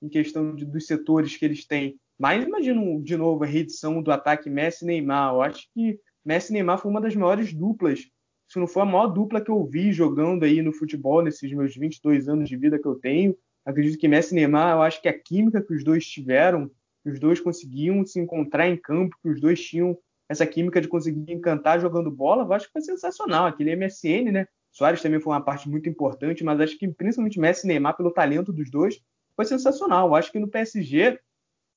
em 0.00 0.08
questão 0.08 0.54
de, 0.54 0.64
dos 0.64 0.86
setores 0.86 1.36
que 1.36 1.44
eles 1.44 1.66
têm. 1.66 1.96
Mas 2.16 2.44
imagino 2.44 3.02
de 3.02 3.16
novo 3.16 3.42
a 3.42 3.48
reedição 3.48 4.00
do 4.00 4.12
ataque 4.12 4.48
Messi-Neymar. 4.48 5.34
Eu 5.34 5.42
acho 5.42 5.66
que 5.74 5.98
Messi 6.24 6.52
Neymar 6.52 6.78
foi 6.78 6.88
uma 6.88 7.00
das 7.00 7.16
maiores 7.16 7.52
duplas 7.52 8.08
se 8.48 8.58
não 8.58 8.66
for 8.66 8.80
a 8.80 8.84
maior 8.84 9.08
dupla 9.08 9.40
que 9.40 9.50
eu 9.50 9.64
vi 9.64 9.92
jogando 9.92 10.44
aí 10.44 10.62
no 10.62 10.72
futebol 10.72 11.22
nesses 11.22 11.52
meus 11.52 11.74
22 11.74 12.28
anos 12.28 12.48
de 12.48 12.56
vida 12.56 12.78
que 12.78 12.86
eu 12.86 12.94
tenho. 12.94 13.36
Acredito 13.64 13.98
que 13.98 14.06
Messi 14.06 14.32
e 14.32 14.36
Neymar, 14.36 14.76
eu 14.76 14.82
acho 14.82 15.02
que 15.02 15.08
a 15.08 15.18
química 15.18 15.60
que 15.60 15.74
os 15.74 15.82
dois 15.82 16.06
tiveram, 16.06 16.70
que 17.02 17.10
os 17.10 17.18
dois 17.18 17.40
conseguiam 17.40 18.04
se 18.06 18.20
encontrar 18.20 18.68
em 18.68 18.76
campo, 18.76 19.16
que 19.20 19.28
os 19.28 19.40
dois 19.40 19.60
tinham 19.60 19.98
essa 20.28 20.46
química 20.46 20.80
de 20.80 20.88
conseguir 20.88 21.32
encantar 21.32 21.80
jogando 21.80 22.10
bola, 22.10 22.44
eu 22.44 22.52
acho 22.52 22.66
que 22.66 22.72
foi 22.72 22.82
sensacional. 22.82 23.46
Aquele 23.46 23.74
MSN, 23.74 24.30
né? 24.32 24.48
Soares 24.70 25.00
também 25.00 25.20
foi 25.20 25.32
uma 25.32 25.40
parte 25.40 25.68
muito 25.68 25.88
importante, 25.88 26.44
mas 26.44 26.60
acho 26.60 26.78
que 26.78 26.86
principalmente 26.86 27.40
Messi 27.40 27.66
e 27.66 27.68
Neymar, 27.68 27.96
pelo 27.96 28.10
talento 28.10 28.52
dos 28.52 28.70
dois, 28.70 29.00
foi 29.34 29.44
sensacional. 29.44 30.08
Eu 30.08 30.14
acho 30.14 30.30
que 30.30 30.38
no 30.38 30.48
PSG, 30.48 31.18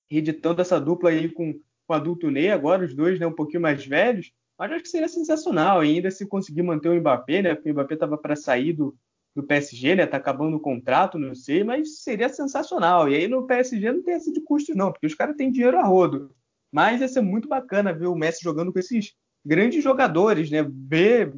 reeditando 0.10 0.62
essa 0.62 0.79
dupla 0.79 1.10
aí 1.10 1.29
com, 1.29 1.60
com 1.88 1.93
adulto 1.93 2.29
Ney, 2.29 2.51
agora 2.51 2.84
os 2.84 2.93
dois 2.93 3.19
né, 3.19 3.25
um 3.25 3.36
pouquinho 3.36 3.62
mais 3.62 3.86
velhos, 3.86 4.32
mas 4.59 4.73
acho 4.73 4.83
que 4.83 4.89
seria 4.89 5.07
sensacional 5.07 5.79
ainda 5.79 6.11
se 6.11 6.27
conseguir 6.27 6.63
manter 6.63 6.89
o 6.89 6.99
Mbappé, 6.99 7.41
né? 7.41 7.55
Porque 7.55 7.71
o 7.71 7.73
Mbappé 7.73 7.93
estava 7.93 8.17
para 8.17 8.35
sair 8.35 8.73
do, 8.73 8.93
do 9.33 9.41
PSG, 9.41 9.95
né? 9.95 10.05
Tá 10.05 10.17
acabando 10.17 10.57
o 10.57 10.59
contrato, 10.59 11.17
não 11.17 11.33
sei, 11.33 11.63
mas 11.63 12.01
seria 12.01 12.27
sensacional. 12.27 13.07
E 13.07 13.15
aí 13.15 13.27
no 13.29 13.47
PSG 13.47 13.89
não 13.93 14.03
tem 14.03 14.15
esse 14.15 14.33
de 14.33 14.41
custos, 14.41 14.75
não, 14.75 14.91
porque 14.91 15.07
os 15.07 15.15
caras 15.15 15.37
têm 15.37 15.49
dinheiro 15.49 15.79
a 15.79 15.83
rodo. 15.83 16.35
Mas 16.69 16.99
ia 16.99 17.07
ser 17.07 17.21
muito 17.21 17.47
bacana 17.47 17.93
ver 17.93 18.07
o 18.07 18.15
Messi 18.15 18.43
jogando 18.43 18.73
com 18.73 18.79
esses 18.79 19.13
grandes 19.45 19.81
jogadores, 19.81 20.51
né? 20.51 20.61
Ver 20.69 21.33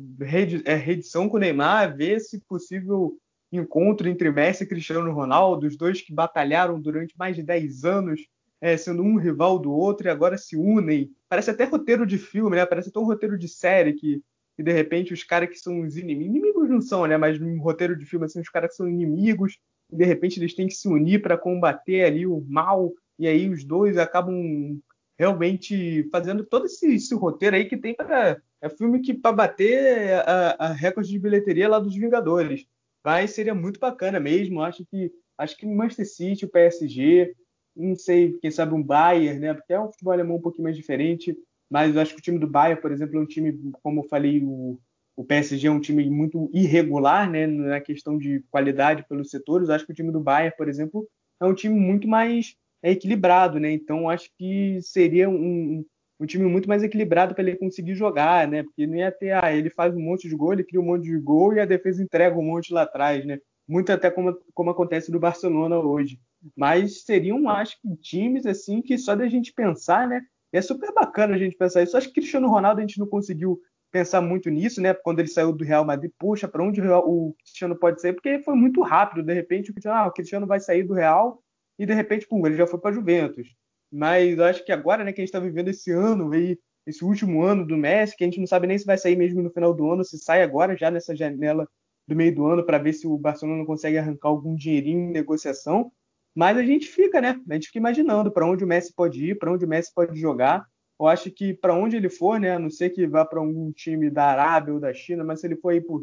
é, 0.65 0.73
reedição 0.73 1.29
com 1.29 1.37
o 1.37 1.39
Neymar, 1.39 1.95
ver 1.95 2.17
esse 2.17 2.39
possível 2.41 3.15
encontro 3.51 4.09
entre 4.09 4.31
Messi 4.31 4.63
e 4.63 4.67
Cristiano 4.67 5.13
Ronaldo, 5.13 5.67
os 5.67 5.77
dois 5.77 6.01
que 6.01 6.11
batalharam 6.11 6.81
durante 6.81 7.15
mais 7.15 7.35
de 7.35 7.43
10 7.43 7.83
anos 7.83 8.21
é, 8.61 8.77
sendo 8.77 9.01
um 9.01 9.17
rival 9.17 9.57
do 9.57 9.71
outro 9.71 10.07
e 10.07 10.09
agora 10.09 10.37
se 10.37 10.55
unem. 10.55 11.11
Parece 11.27 11.49
até 11.49 11.63
roteiro 11.63 12.05
de 12.05 12.19
filme, 12.19 12.55
né? 12.55 12.65
Parece 12.65 12.89
até 12.89 12.99
um 12.99 13.05
roteiro 13.05 13.37
de 13.37 13.47
série 13.47 13.93
que, 13.93 14.21
que 14.55 14.61
de 14.61 14.71
repente 14.71 15.13
os 15.13 15.23
caras 15.23 15.49
que 15.49 15.57
são 15.57 15.81
os 15.81 15.97
inimigos, 15.97 16.27
inimigos 16.27 16.69
não 16.69 16.79
são, 16.79 17.07
né? 17.07 17.17
Mas 17.17 17.39
num 17.39 17.59
roteiro 17.59 17.97
de 17.97 18.05
filme 18.05 18.25
assim, 18.25 18.39
os 18.39 18.49
caras 18.49 18.69
que 18.69 18.75
são 18.75 18.87
inimigos 18.87 19.57
e 19.91 19.95
de 19.95 20.05
repente 20.05 20.39
eles 20.39 20.53
têm 20.53 20.67
que 20.67 20.75
se 20.75 20.87
unir 20.87 21.21
para 21.21 21.37
combater 21.37 22.03
ali 22.05 22.27
o 22.27 22.45
mal 22.47 22.93
e 23.17 23.27
aí 23.27 23.49
os 23.49 23.63
dois 23.63 23.97
acabam 23.97 24.79
realmente 25.17 26.07
fazendo 26.11 26.43
todo 26.43 26.65
esse, 26.65 26.95
esse 26.95 27.13
roteiro 27.13 27.55
aí 27.55 27.65
que 27.65 27.77
tem 27.77 27.93
para 27.93 28.41
É 28.61 28.69
filme 28.69 29.01
que 29.01 29.13
para 29.13 29.31
bater 29.31 30.13
a, 30.25 30.55
a 30.59 30.71
recorde 30.71 31.09
de 31.09 31.19
bilheteria 31.19 31.67
lá 31.67 31.79
dos 31.79 31.95
Vingadores. 31.95 32.65
Mas 33.03 33.31
seria 33.31 33.55
muito 33.55 33.79
bacana 33.79 34.19
mesmo. 34.19 34.61
Acho 34.61 34.85
que 34.85 35.11
acho 35.37 35.57
que 35.57 35.65
Manchester 35.65 36.07
City, 36.07 36.45
o 36.45 36.49
PSG, 36.49 37.35
não 37.75 37.95
sei, 37.95 38.37
quem 38.41 38.51
sabe 38.51 38.73
um 38.73 38.83
Bayern, 38.83 39.39
né? 39.39 39.53
Porque 39.53 39.73
é 39.73 39.79
um 39.79 39.91
futebol 39.91 40.13
alemão 40.13 40.37
um 40.37 40.41
pouquinho 40.41 40.63
mais 40.63 40.75
diferente. 40.75 41.35
Mas 41.69 41.95
acho 41.95 42.13
que 42.13 42.19
o 42.19 42.23
time 42.23 42.37
do 42.37 42.47
Bayern, 42.47 42.81
por 42.81 42.91
exemplo, 42.91 43.17
é 43.17 43.21
um 43.21 43.25
time, 43.25 43.57
como 43.81 44.01
eu 44.01 44.07
falei, 44.09 44.43
o, 44.43 44.79
o 45.15 45.23
PSG 45.23 45.67
é 45.67 45.71
um 45.71 45.79
time 45.79 46.09
muito 46.09 46.49
irregular, 46.53 47.29
né? 47.29 47.47
Na 47.47 47.79
questão 47.79 48.17
de 48.17 48.43
qualidade 48.51 49.05
pelos 49.07 49.29
setores. 49.29 49.69
Acho 49.69 49.85
que 49.85 49.91
o 49.91 49.95
time 49.95 50.11
do 50.11 50.19
Bayern, 50.19 50.55
por 50.57 50.67
exemplo, 50.67 51.07
é 51.39 51.45
um 51.45 51.53
time 51.53 51.79
muito 51.79 52.07
mais 52.07 52.55
equilibrado, 52.83 53.59
né? 53.59 53.71
Então 53.71 54.09
acho 54.09 54.29
que 54.37 54.79
seria 54.81 55.29
um, 55.29 55.85
um 56.19 56.25
time 56.25 56.45
muito 56.45 56.67
mais 56.67 56.83
equilibrado 56.83 57.33
para 57.33 57.43
ele 57.43 57.57
conseguir 57.57 57.95
jogar, 57.95 58.47
né? 58.47 58.63
Porque 58.63 58.85
não 58.85 58.95
ia 58.95 59.11
ter, 59.11 59.31
ah, 59.31 59.53
ele 59.53 59.69
faz 59.69 59.95
um 59.95 59.99
monte 59.99 60.27
de 60.27 60.35
gol, 60.35 60.53
ele 60.53 60.63
cria 60.63 60.79
um 60.81 60.85
monte 60.85 61.03
de 61.03 61.17
gol 61.17 61.53
e 61.53 61.59
a 61.59 61.65
defesa 61.65 62.03
entrega 62.03 62.37
um 62.37 62.43
monte 62.43 62.73
lá 62.73 62.83
atrás, 62.83 63.25
né? 63.25 63.39
Muito 63.67 63.91
até 63.91 64.11
como, 64.11 64.37
como 64.53 64.69
acontece 64.69 65.11
no 65.11 65.19
Barcelona 65.19 65.79
hoje. 65.79 66.19
Mas 66.55 67.03
seriam, 67.03 67.49
acho 67.49 67.79
que, 67.81 67.95
times 67.97 68.45
assim 68.45 68.81
que 68.81 68.97
só 68.97 69.15
da 69.15 69.27
gente 69.27 69.53
pensar, 69.53 70.07
né? 70.07 70.21
É 70.51 70.61
super 70.61 70.93
bacana 70.93 71.35
a 71.35 71.37
gente 71.37 71.55
pensar 71.55 71.83
isso. 71.83 71.95
Acho 71.95 72.07
que 72.07 72.15
Cristiano 72.15 72.49
Ronaldo 72.49 72.79
a 72.79 72.81
gente 72.81 72.99
não 72.99 73.07
conseguiu 73.07 73.59
pensar 73.91 74.21
muito 74.21 74.49
nisso, 74.49 74.81
né? 74.81 74.93
Quando 74.93 75.19
ele 75.19 75.27
saiu 75.27 75.53
do 75.53 75.63
Real 75.63 75.85
Madrid, 75.85 76.11
puxa, 76.17 76.47
para 76.47 76.63
onde 76.63 76.81
o 76.81 77.35
Cristiano 77.39 77.75
pode 77.75 78.01
sair? 78.01 78.13
Porque 78.13 78.39
foi 78.39 78.55
muito 78.55 78.81
rápido. 78.81 79.23
De 79.23 79.33
repente, 79.33 79.69
o 79.69 79.73
Cristiano, 79.73 79.97
ah, 79.97 80.07
o 80.07 80.11
Cristiano 80.11 80.47
vai 80.47 80.59
sair 80.59 80.83
do 80.83 80.93
Real 80.93 81.41
e 81.77 81.85
de 81.85 81.93
repente, 81.93 82.27
pum, 82.27 82.45
ele 82.45 82.55
já 82.55 82.65
foi 82.65 82.79
para 82.79 82.93
Juventus. 82.93 83.55
Mas 83.91 84.37
eu 84.37 84.45
acho 84.45 84.65
que 84.65 84.71
agora, 84.71 85.03
né, 85.03 85.11
que 85.11 85.21
a 85.21 85.23
gente 85.23 85.29
está 85.29 85.39
vivendo 85.39 85.67
esse 85.67 85.91
ano 85.91 86.31
aí, 86.31 86.57
esse 86.87 87.03
último 87.03 87.43
ano 87.43 87.65
do 87.65 87.77
Messi, 87.77 88.15
que 88.15 88.23
a 88.23 88.27
gente 88.27 88.39
não 88.39 88.47
sabe 88.47 88.67
nem 88.67 88.77
se 88.77 88.85
vai 88.85 88.97
sair 88.97 89.15
mesmo 89.15 89.41
no 89.41 89.51
final 89.51 89.73
do 89.73 89.91
ano, 89.91 90.03
se 90.03 90.17
sai 90.17 90.41
agora 90.41 90.75
já 90.75 90.89
nessa 90.89 91.15
janela 91.15 91.67
do 92.07 92.15
meio 92.15 92.33
do 92.33 92.45
ano 92.45 92.65
para 92.65 92.77
ver 92.77 92.93
se 92.93 93.07
o 93.07 93.17
Barcelona 93.17 93.65
consegue 93.65 93.97
arrancar 93.97 94.29
algum 94.29 94.55
dinheirinho 94.55 95.09
em 95.09 95.11
negociação. 95.11 95.91
Mas 96.35 96.57
a 96.57 96.63
gente 96.63 96.87
fica, 96.87 97.19
né? 97.19 97.39
A 97.49 97.53
gente 97.53 97.67
fica 97.67 97.79
imaginando 97.79 98.31
para 98.31 98.45
onde 98.45 98.63
o 98.63 98.67
Messi 98.67 98.93
pode 98.93 99.31
ir, 99.31 99.37
para 99.37 99.51
onde 99.51 99.65
o 99.65 99.67
Messi 99.67 99.93
pode 99.93 100.19
jogar. 100.19 100.65
Eu 100.99 101.07
acho 101.07 101.31
que 101.31 101.53
para 101.53 101.73
onde 101.73 101.97
ele 101.97 102.09
for, 102.09 102.39
né? 102.39 102.55
A 102.55 102.59
não 102.59 102.69
ser 102.69 102.91
que 102.91 103.07
vá 103.07 103.25
para 103.25 103.39
algum 103.39 103.71
time 103.71 104.09
da 104.09 104.25
Arábia 104.25 104.73
ou 104.73 104.79
da 104.79 104.93
China, 104.93 105.23
mas 105.23 105.41
se 105.41 105.47
ele 105.47 105.55
for 105.55 105.69
aí 105.69 105.81
para 105.81 105.95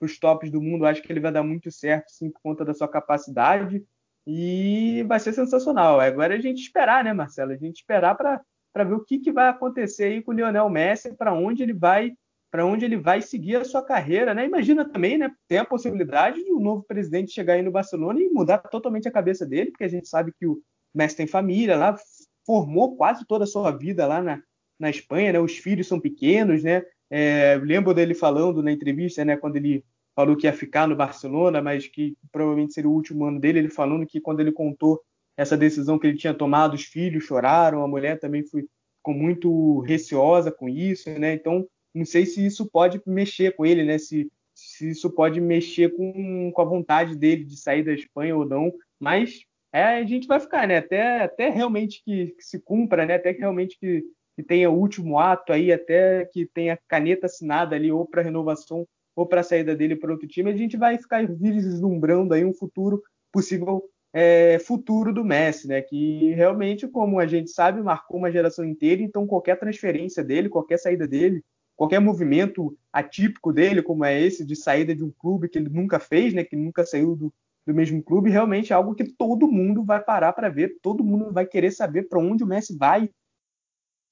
os 0.00 0.18
tops 0.18 0.50
do 0.50 0.60
mundo, 0.60 0.86
acho 0.86 1.02
que 1.02 1.12
ele 1.12 1.20
vai 1.20 1.32
dar 1.32 1.42
muito 1.42 1.70
certo, 1.70 2.10
sim, 2.10 2.30
por 2.30 2.40
conta 2.42 2.64
da 2.64 2.74
sua 2.74 2.88
capacidade 2.88 3.84
e 4.26 5.04
vai 5.08 5.18
ser 5.18 5.32
sensacional. 5.32 6.00
Agora 6.00 6.34
é 6.34 6.38
a 6.38 6.40
gente 6.40 6.60
esperar, 6.62 7.02
né, 7.02 7.12
Marcelo? 7.12 7.52
A 7.52 7.56
gente 7.56 7.76
esperar 7.76 8.14
para 8.14 8.84
ver 8.84 8.94
o 8.94 9.04
que, 9.04 9.18
que 9.18 9.32
vai 9.32 9.48
acontecer 9.48 10.04
aí 10.04 10.22
com 10.22 10.32
o 10.32 10.34
Lionel 10.34 10.68
Messi, 10.68 11.14
para 11.16 11.32
onde 11.32 11.62
ele 11.62 11.72
vai 11.72 12.12
para 12.52 12.66
onde 12.66 12.84
ele 12.84 12.98
vai 12.98 13.22
seguir 13.22 13.56
a 13.56 13.64
sua 13.64 13.82
carreira, 13.82 14.34
né? 14.34 14.44
Imagina 14.44 14.84
também, 14.84 15.16
né? 15.16 15.32
Tem 15.48 15.56
a 15.56 15.64
possibilidade 15.64 16.44
de 16.44 16.52
um 16.52 16.60
novo 16.60 16.82
presidente 16.82 17.32
chegar 17.32 17.54
aí 17.54 17.62
no 17.62 17.70
Barcelona 17.70 18.20
e 18.20 18.28
mudar 18.28 18.58
totalmente 18.58 19.08
a 19.08 19.10
cabeça 19.10 19.46
dele, 19.46 19.70
porque 19.70 19.84
a 19.84 19.88
gente 19.88 20.06
sabe 20.06 20.34
que 20.38 20.46
o 20.46 20.60
Messi 20.94 21.16
tem 21.16 21.26
família 21.26 21.78
lá, 21.78 21.96
formou 22.44 22.94
quase 22.94 23.26
toda 23.26 23.44
a 23.44 23.46
sua 23.46 23.70
vida 23.70 24.06
lá 24.06 24.20
na, 24.20 24.42
na 24.78 24.90
Espanha, 24.90 25.32
né? 25.32 25.40
Os 25.40 25.56
filhos 25.56 25.88
são 25.88 25.98
pequenos, 25.98 26.62
né? 26.62 26.82
É, 27.08 27.58
lembro 27.62 27.94
dele 27.94 28.12
falando 28.12 28.62
na 28.62 28.70
entrevista, 28.70 29.24
né? 29.24 29.34
Quando 29.34 29.56
ele 29.56 29.82
falou 30.14 30.36
que 30.36 30.46
ia 30.46 30.52
ficar 30.52 30.86
no 30.86 30.94
Barcelona, 30.94 31.62
mas 31.62 31.86
que 31.86 32.18
provavelmente 32.30 32.74
seria 32.74 32.90
o 32.90 32.92
último 32.92 33.24
ano 33.24 33.40
dele. 33.40 33.60
Ele 33.60 33.70
falando 33.70 34.06
que 34.06 34.20
quando 34.20 34.40
ele 34.40 34.52
contou 34.52 35.00
essa 35.38 35.56
decisão 35.56 35.98
que 35.98 36.06
ele 36.06 36.18
tinha 36.18 36.34
tomado, 36.34 36.74
os 36.74 36.84
filhos 36.84 37.24
choraram, 37.24 37.82
a 37.82 37.88
mulher 37.88 38.20
também 38.20 38.44
foi, 38.44 38.66
ficou 38.98 39.14
muito 39.14 39.80
receosa 39.80 40.52
com 40.52 40.68
isso, 40.68 41.08
né? 41.18 41.32
Então, 41.32 41.66
não 41.94 42.04
sei 42.04 42.26
se 42.26 42.44
isso 42.44 42.68
pode 42.70 43.00
mexer 43.06 43.54
com 43.54 43.66
ele, 43.66 43.84
né? 43.84 43.98
Se, 43.98 44.30
se 44.54 44.90
isso 44.90 45.10
pode 45.10 45.40
mexer 45.40 45.94
com, 45.96 46.50
com 46.52 46.62
a 46.62 46.64
vontade 46.64 47.16
dele 47.16 47.44
de 47.44 47.56
sair 47.56 47.82
da 47.82 47.92
Espanha 47.92 48.36
ou 48.36 48.44
não, 48.44 48.72
mas 48.98 49.44
é, 49.72 49.84
a 49.84 50.04
gente 50.04 50.26
vai 50.26 50.38
ficar, 50.38 50.66
né? 50.68 50.78
Até, 50.78 51.22
até 51.22 51.48
realmente 51.48 52.02
que, 52.04 52.28
que 52.28 52.42
se 52.42 52.60
cumpra, 52.60 53.06
né? 53.06 53.14
Até 53.14 53.32
que 53.32 53.40
realmente 53.40 53.78
que, 53.78 54.04
que 54.36 54.42
tenha 54.42 54.70
o 54.70 54.78
último 54.78 55.18
ato 55.18 55.52
aí, 55.52 55.72
até 55.72 56.26
que 56.26 56.46
tenha 56.46 56.78
caneta 56.88 57.26
assinada 57.26 57.74
ali 57.74 57.90
ou 57.90 58.06
para 58.06 58.22
renovação 58.22 58.86
ou 59.14 59.26
para 59.26 59.40
a 59.40 59.44
saída 59.44 59.74
dele 59.74 59.96
para 59.96 60.12
outro 60.12 60.26
time, 60.26 60.50
a 60.50 60.56
gente 60.56 60.76
vai 60.76 60.98
ficar 60.98 61.26
vislumbrando 61.26 62.32
aí 62.32 62.44
um 62.44 62.54
futuro 62.54 63.02
possível 63.30 63.84
é, 64.14 64.58
futuro 64.58 65.12
do 65.12 65.24
Messi, 65.24 65.66
né? 65.68 65.80
Que 65.80 66.32
realmente, 66.34 66.86
como 66.86 67.18
a 67.18 67.26
gente 67.26 67.50
sabe, 67.50 67.82
marcou 67.82 68.18
uma 68.18 68.30
geração 68.30 68.64
inteira, 68.64 69.02
então 69.02 69.26
qualquer 69.26 69.58
transferência 69.58 70.22
dele, 70.22 70.48
qualquer 70.48 70.78
saída 70.78 71.08
dele, 71.08 71.42
qualquer 71.82 71.98
movimento 71.98 72.78
atípico 72.92 73.52
dele, 73.52 73.82
como 73.82 74.04
é 74.04 74.20
esse 74.20 74.44
de 74.44 74.54
saída 74.54 74.94
de 74.94 75.02
um 75.02 75.10
clube 75.10 75.48
que 75.48 75.58
ele 75.58 75.68
nunca 75.68 75.98
fez, 75.98 76.32
né? 76.32 76.44
Que 76.44 76.54
nunca 76.54 76.86
saiu 76.86 77.16
do, 77.16 77.34
do 77.66 77.74
mesmo 77.74 78.00
clube, 78.00 78.30
realmente 78.30 78.72
é 78.72 78.76
algo 78.76 78.94
que 78.94 79.02
todo 79.02 79.50
mundo 79.50 79.84
vai 79.84 80.00
parar 80.00 80.32
para 80.32 80.48
ver, 80.48 80.78
todo 80.80 81.02
mundo 81.02 81.32
vai 81.32 81.44
querer 81.44 81.72
saber 81.72 82.04
para 82.04 82.20
onde 82.20 82.44
o 82.44 82.46
Messi 82.46 82.78
vai, 82.78 83.10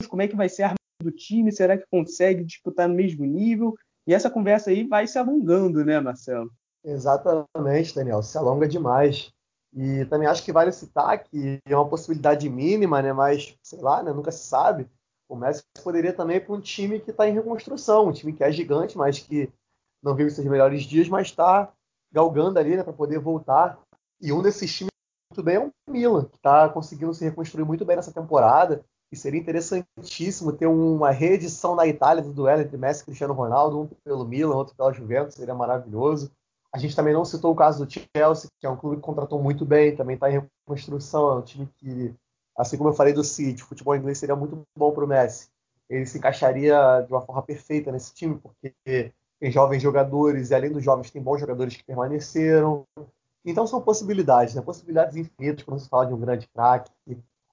como 0.09 0.21
é 0.21 0.27
que 0.27 0.35
vai 0.35 0.49
ser 0.49 0.65
a 0.65 0.67
arma 0.71 0.77
do 1.01 1.13
time, 1.13 1.53
será 1.53 1.79
que 1.79 1.87
consegue 1.89 2.43
disputar 2.43 2.89
no 2.89 2.95
mesmo 2.97 3.25
nível? 3.25 3.77
E 4.05 4.13
essa 4.15 4.29
conversa 4.29 4.71
aí 4.71 4.83
vai 4.83 5.07
se 5.07 5.17
alongando, 5.17 5.85
né, 5.85 6.01
Marcelo? 6.01 6.51
Exatamente, 6.85 7.95
Daniel, 7.95 8.21
se 8.21 8.37
alonga 8.37 8.67
demais. 8.67 9.33
E 9.73 10.05
também 10.07 10.27
acho 10.27 10.45
que 10.45 10.53
vale 10.53 10.73
citar 10.73 11.23
que 11.23 11.61
é 11.65 11.77
uma 11.77 11.89
possibilidade 11.89 12.51
mínima, 12.51 13.01
né, 13.01 13.13
mas 13.13 13.57
sei 13.63 13.79
lá, 13.81 14.03
né, 14.03 14.13
nunca 14.13 14.33
se 14.33 14.45
sabe. 14.45 14.91
O 15.31 15.37
Messi 15.37 15.63
poderia 15.85 16.13
também 16.13 16.39
ir 16.39 16.41
para 16.41 16.57
um 16.57 16.61
time 16.61 16.99
que 16.99 17.13
está 17.13 17.29
em 17.29 17.33
reconstrução, 17.33 18.09
um 18.09 18.13
time 18.13 18.33
que 18.33 18.43
é 18.43 18.51
gigante, 18.51 18.99
mas 18.99 19.21
que 19.21 19.49
não 20.03 20.13
vive 20.13 20.29
seus 20.29 20.47
melhores 20.49 20.83
dias, 20.83 21.09
mas 21.09 21.29
está 21.29 21.73
galgando 22.13 22.59
ali 22.59 22.77
né, 22.77 22.83
para 22.83 22.93
poder 22.93 23.21
voltar. 23.21 23.79
E 24.21 24.33
um 24.33 24.43
desses 24.43 24.75
times 24.75 24.91
muito 25.31 25.45
bem 25.45 25.55
é 25.55 25.61
o 25.61 25.73
Milan, 25.89 26.25
que 26.25 26.35
está 26.35 26.69
conseguindo 26.69 27.15
se 27.15 27.25
reconstruir 27.25 27.65
muito 27.65 27.85
bem 27.85 27.95
nessa 27.95 28.13
temporada. 28.13 28.85
E 29.13 29.17
seria 29.17 29.39
interessantíssimo 29.39 30.53
ter 30.53 30.67
uma 30.67 31.13
reedição 31.13 31.77
na 31.77 31.87
Itália 31.87 32.25
do 32.25 32.33
duelo 32.33 32.63
entre 32.63 32.77
Messi 32.77 33.03
e 33.03 33.05
Cristiano 33.05 33.33
Ronaldo, 33.33 33.83
um 33.83 33.87
pelo 34.03 34.25
Milan, 34.25 34.57
outro 34.57 34.75
pela 34.75 34.93
Juventus, 34.93 35.37
seria 35.37 35.55
maravilhoso. 35.55 36.33
A 36.75 36.79
gente 36.79 36.97
também 36.97 37.15
não 37.15 37.25
citou 37.25 37.53
o 37.53 37.57
caso 37.57 37.85
do 37.85 37.93
Chelsea, 37.93 38.51
que 38.61 38.67
é 38.67 38.71
um 38.71 38.77
clube 38.77 38.97
que 38.97 39.03
contratou 39.03 39.41
muito 39.41 39.65
bem, 39.65 39.95
também 39.95 40.15
está 40.15 40.29
em 40.29 40.41
reconstrução, 40.67 41.31
é 41.31 41.35
um 41.37 41.43
time 41.43 41.69
que, 41.77 42.15
assim 42.61 42.77
como 42.77 42.91
eu 42.91 42.95
falei 42.95 43.13
do 43.13 43.25
City, 43.25 43.63
o 43.63 43.67
futebol 43.67 43.97
inglês 43.97 44.19
seria 44.19 44.37
muito 44.37 44.63
bom 44.77 44.93
para 44.93 45.05
o 45.05 45.09
Messi. 45.09 45.49
Ele 45.89 46.07
se 46.07 46.19
encaixaria 46.19 47.03
de 47.07 47.13
uma 47.13 47.23
forma 47.23 47.43
perfeita 47.43 47.91
nesse 47.91 48.15
time, 48.15 48.39
porque 48.39 49.13
tem 49.41 49.51
jovens 49.51 49.83
jogadores, 49.83 50.51
e 50.51 50.55
além 50.55 50.71
dos 50.71 50.85
jovens, 50.85 51.11
tem 51.11 51.23
bons 51.23 51.41
jogadores 51.41 51.77
que 51.77 51.83
permaneceram. 51.83 52.85
Então 53.45 53.67
são 53.67 53.81
possibilidades, 53.81 54.55
né? 54.55 54.61
possibilidades 54.61 55.17
infinitas 55.17 55.65
quando 55.65 55.81
se 55.81 55.89
fala 55.89 56.07
de 56.07 56.15
um 56.15 56.21
grande 56.21 56.47
craque 56.55 56.91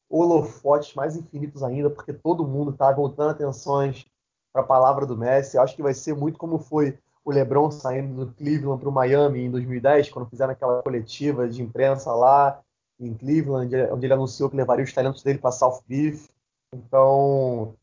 holofotes 0.09 0.93
mais 0.93 1.15
infinitos 1.15 1.63
ainda, 1.63 1.89
porque 1.89 2.13
todo 2.13 2.47
mundo 2.47 2.71
está 2.71 2.91
voltando 2.91 3.31
atenções 3.31 4.05
para 4.53 4.61
a 4.61 4.65
palavra 4.65 5.05
do 5.05 5.17
Messi. 5.17 5.57
Eu 5.57 5.63
acho 5.63 5.75
que 5.75 5.83
vai 5.83 5.93
ser 5.93 6.15
muito 6.15 6.37
como 6.37 6.59
foi 6.59 6.97
o 7.23 7.31
LeBron 7.31 7.69
saindo 7.71 8.25
do 8.25 8.33
Cleveland 8.33 8.79
para 8.79 8.89
o 8.89 8.91
Miami 8.91 9.41
em 9.41 9.51
2010, 9.51 10.09
quando 10.09 10.29
fizeram 10.29 10.53
aquela 10.53 10.81
coletiva 10.81 11.47
de 11.47 11.61
imprensa 11.61 12.13
lá 12.13 12.61
em 12.99 13.13
Cleveland, 13.13 13.73
onde 13.91 14.05
ele 14.05 14.13
anunciou 14.13 14.49
que 14.49 14.55
levaria 14.55 14.83
os 14.83 14.93
talentos 14.93 15.23
dele 15.23 15.39
para 15.39 15.51
South 15.51 15.81
Beach. 15.87 16.29
Então, 16.73 17.75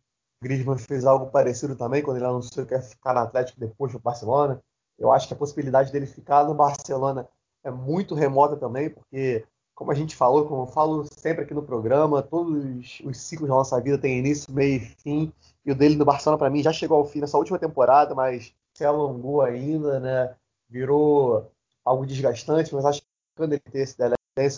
Griezmann 0.42 0.78
fez 0.78 1.04
algo 1.04 1.30
parecido 1.30 1.76
também, 1.76 2.02
quando 2.02 2.18
ele 2.18 2.26
anunciou 2.26 2.66
que 2.66 2.74
ia 2.74 2.82
ficar 2.82 3.14
no 3.14 3.20
Atlético 3.20 3.60
depois 3.60 3.92
do 3.92 3.98
Barcelona. 3.98 4.60
Eu 4.98 5.10
acho 5.10 5.26
que 5.26 5.34
a 5.34 5.36
possibilidade 5.36 5.90
dele 5.92 6.06
ficar 6.06 6.44
no 6.44 6.54
Barcelona 6.54 7.28
é 7.62 7.70
muito 7.70 8.14
remota 8.14 8.56
também, 8.56 8.90
porque 8.90 9.44
como 9.74 9.90
a 9.90 9.94
gente 9.94 10.14
falou, 10.14 10.46
como 10.46 10.62
eu 10.62 10.66
falo 10.66 11.04
sempre 11.04 11.42
aqui 11.42 11.52
no 11.52 11.62
programa, 11.62 12.22
todos 12.22 13.00
os 13.04 13.16
ciclos 13.16 13.48
da 13.48 13.56
nossa 13.56 13.80
vida 13.80 13.98
têm 13.98 14.18
início, 14.18 14.52
meio 14.52 14.76
e 14.76 14.80
fim. 14.80 15.32
E 15.64 15.72
o 15.72 15.74
dele 15.74 15.96
no 15.96 16.04
Barcelona, 16.04 16.38
para 16.38 16.50
mim, 16.50 16.62
já 16.62 16.72
chegou 16.72 16.98
ao 16.98 17.04
fim 17.04 17.20
nessa 17.20 17.38
última 17.38 17.58
temporada, 17.58 18.14
mas 18.14 18.54
se 18.74 18.84
alongou 18.84 19.42
ainda, 19.42 19.98
né? 19.98 20.36
Virou 20.68 21.50
algo 21.84 22.06
desgastante, 22.06 22.72
mas 22.74 22.84
acho 22.84 23.00
que 23.02 23.08
quando 23.36 23.52
ele 23.52 23.60
ter 23.60 23.80
esse 23.80 23.96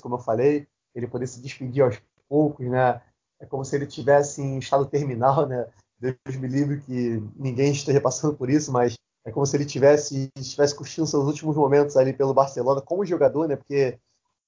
como 0.03 0.17
eu 0.17 0.21
falei, 0.21 0.67
ele 0.95 1.07
poder 1.07 1.27
se 1.27 1.41
despedir 1.41 1.83
aos 1.83 2.01
poucos, 2.29 2.67
né? 2.67 3.01
É 3.39 3.47
como 3.47 3.65
se 3.65 3.77
ele 3.77 3.87
tivesse 3.87 4.41
em 4.41 4.59
estado 4.59 4.87
terminal, 4.87 5.47
né? 5.47 5.67
Deus 5.99 6.37
me 6.37 6.49
livre 6.49 6.81
que 6.81 7.23
ninguém 7.37 7.73
esteja 7.73 8.01
passando 8.01 8.35
por 8.35 8.51
isso, 8.51 8.73
mas 8.73 8.97
é 9.25 9.31
como 9.31 9.45
se 9.47 9.57
ele 9.57 9.65
tivesse 9.65 10.31
estivesse 10.37 10.75
curtindo 10.75 11.07
seus 11.07 11.27
últimos 11.27 11.57
momentos 11.57 11.97
ali 11.97 12.13
pelo 12.13 12.35
Barcelona 12.35 12.81
como 12.81 13.05
jogador, 13.05 13.49
né? 13.49 13.57
Porque 13.57 13.99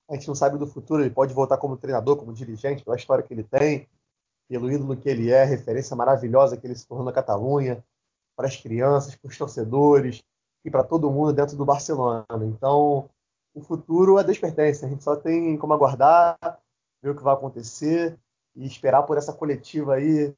a 0.09 0.15
gente 0.15 0.29
não 0.29 0.35
sabe 0.35 0.57
do 0.57 0.67
futuro, 0.67 1.03
ele 1.03 1.11
pode 1.11 1.35
voltar 1.35 1.59
como 1.59 1.77
treinador, 1.77 2.17
como 2.17 2.33
dirigente, 2.33 2.83
pela 2.83 2.97
história 2.97 3.23
que 3.23 3.35
ele 3.35 3.45
tem, 3.45 3.87
pelo 4.49 4.71
ídolo 4.71 4.97
que 4.97 5.09
ele 5.09 5.31
é, 5.31 5.45
referência 5.45 5.95
maravilhosa 5.95 6.57
que 6.57 6.67
ele 6.67 6.75
se 6.75 6.87
tornou 6.87 7.05
na 7.05 7.13
Catalunha, 7.13 7.85
para 8.35 8.47
as 8.47 8.57
crianças, 8.57 9.17
para 9.17 9.29
os 9.29 9.37
torcedores 9.37 10.23
e 10.65 10.71
para 10.71 10.85
todo 10.85 11.11
mundo 11.11 11.33
dentro 11.33 11.57
do 11.57 11.65
Barcelona. 11.65 12.25
Então, 12.43 13.11
o 13.55 13.61
futuro 13.61 14.19
é 14.19 14.25
despertência, 14.25 14.87
a 14.87 14.91
gente 14.91 15.03
só 15.03 15.17
tem 15.17 15.57
como 15.57 15.73
aguardar, 15.73 16.39
ver 17.03 17.11
o 17.11 17.17
que 17.17 17.23
vai 17.23 17.35
acontecer 17.35 18.19
e 18.55 18.67
esperar 18.67 19.03
por 19.03 19.17
essa 19.17 19.33
coletiva 19.33 19.95
aí, 19.95 20.35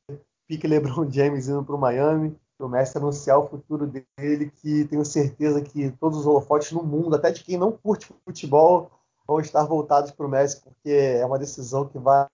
pique 0.46 0.66
LeBron 0.66 1.08
James 1.10 1.48
indo 1.48 1.64
para 1.64 1.74
o 1.74 1.78
Miami, 1.78 2.36
o 2.58 2.68
Messi 2.68 2.98
anunciar 2.98 3.38
o 3.38 3.48
futuro 3.48 3.86
dele, 3.86 4.50
que 4.50 4.84
tenho 4.84 5.04
certeza 5.04 5.62
que 5.62 5.90
todos 5.92 6.18
os 6.18 6.26
holofotes 6.26 6.72
no 6.72 6.82
mundo, 6.82 7.16
até 7.16 7.30
de 7.30 7.42
quem 7.42 7.56
não 7.56 7.72
curte 7.72 8.12
futebol, 8.24 8.90
vão 9.26 9.40
estar 9.40 9.64
voltados 9.64 10.10
para 10.10 10.26
o 10.26 10.28
Messi, 10.28 10.60
porque 10.62 10.90
é 10.90 11.24
uma 11.24 11.38
decisão 11.38 11.86
que 11.86 11.98
vai 11.98 12.26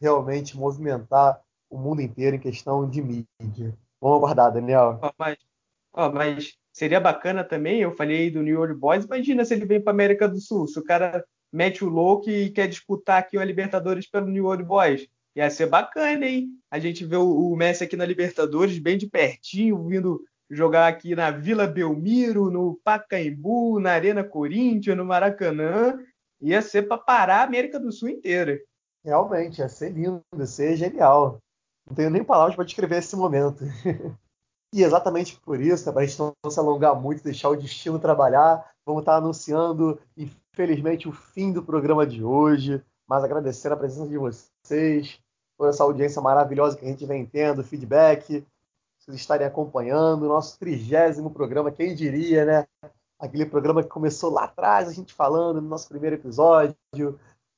realmente 0.00 0.56
movimentar 0.56 1.40
o 1.70 1.78
mundo 1.78 2.02
inteiro 2.02 2.36
em 2.36 2.40
questão 2.40 2.88
de 2.88 3.00
mídia. 3.02 3.76
Vamos 4.00 4.18
aguardar, 4.18 4.52
Daniel. 4.52 5.00
Oh, 5.02 5.10
mas, 5.18 5.38
oh, 5.94 6.10
mas 6.10 6.58
seria 6.76 7.00
bacana 7.00 7.42
também, 7.42 7.80
eu 7.80 7.96
falei 7.96 8.30
do 8.30 8.42
New 8.42 8.52
York 8.52 8.74
Boys, 8.74 9.06
imagina 9.06 9.46
se 9.46 9.54
ele 9.54 9.64
vem 9.64 9.80
para 9.80 9.94
América 9.94 10.28
do 10.28 10.38
Sul, 10.38 10.68
se 10.68 10.78
o 10.78 10.84
cara 10.84 11.24
mete 11.50 11.82
o 11.82 11.88
louco 11.88 12.28
e 12.28 12.50
quer 12.50 12.68
disputar 12.68 13.18
aqui 13.18 13.38
o 13.38 13.42
Libertadores 13.42 14.06
pelo 14.06 14.26
New 14.26 14.44
York 14.44 14.62
Boys. 14.62 15.08
Ia 15.34 15.48
ser 15.48 15.66
bacana, 15.66 16.26
hein? 16.26 16.50
A 16.70 16.78
gente 16.78 17.02
vê 17.02 17.16
o, 17.16 17.56
Messi 17.56 17.84
aqui 17.84 17.96
na 17.96 18.04
Libertadores, 18.04 18.78
bem 18.78 18.98
de 18.98 19.08
pertinho, 19.08 19.86
vindo 19.86 20.22
jogar 20.50 20.86
aqui 20.88 21.16
na 21.16 21.30
Vila 21.30 21.66
Belmiro, 21.66 22.50
no 22.50 22.78
Pacaembu, 22.84 23.80
na 23.80 23.92
Arena 23.92 24.22
Corinthians, 24.22 24.98
no 24.98 25.04
Maracanã. 25.04 25.98
Ia 26.42 26.60
ser 26.60 26.82
para 26.82 26.98
parar 26.98 27.40
a 27.40 27.44
América 27.44 27.80
do 27.80 27.90
Sul 27.90 28.10
inteira. 28.10 28.58
Realmente, 29.02 29.60
ia 29.60 29.68
ser 29.68 29.92
lindo, 29.92 30.22
ia 30.38 30.46
ser 30.46 30.76
genial. 30.76 31.38
Não 31.88 31.94
tenho 31.94 32.10
nem 32.10 32.22
palavras 32.22 32.54
para 32.54 32.64
descrever 32.66 32.98
esse 32.98 33.16
momento. 33.16 33.64
e 34.72 34.82
exatamente 34.82 35.38
por 35.40 35.60
isso, 35.60 35.90
para 35.92 36.02
a 36.02 36.06
gente 36.06 36.18
não 36.18 36.50
se 36.50 36.58
alongar 36.58 36.94
muito, 36.94 37.22
deixar 37.22 37.48
o 37.48 37.56
destino 37.56 37.98
trabalhar, 37.98 38.70
vamos 38.84 39.02
estar 39.02 39.16
anunciando, 39.16 39.98
infelizmente, 40.16 41.08
o 41.08 41.12
fim 41.12 41.52
do 41.52 41.62
programa 41.62 42.06
de 42.06 42.22
hoje, 42.22 42.82
mas 43.08 43.24
agradecer 43.24 43.72
a 43.72 43.76
presença 43.76 44.08
de 44.08 44.18
vocês, 44.18 45.20
por 45.56 45.68
essa 45.68 45.82
audiência 45.82 46.20
maravilhosa 46.20 46.76
que 46.76 46.84
a 46.84 46.88
gente 46.88 47.06
vem 47.06 47.24
tendo, 47.24 47.64
feedback, 47.64 48.46
vocês 48.98 49.16
estarem 49.16 49.46
acompanhando, 49.46 50.26
nosso 50.26 50.58
trigésimo 50.58 51.30
programa, 51.30 51.70
quem 51.70 51.94
diria, 51.94 52.44
né? 52.44 52.66
Aquele 53.18 53.46
programa 53.46 53.82
que 53.82 53.88
começou 53.88 54.30
lá 54.30 54.44
atrás, 54.44 54.88
a 54.88 54.92
gente 54.92 55.14
falando 55.14 55.62
no 55.62 55.68
nosso 55.68 55.88
primeiro 55.88 56.16
episódio 56.16 56.76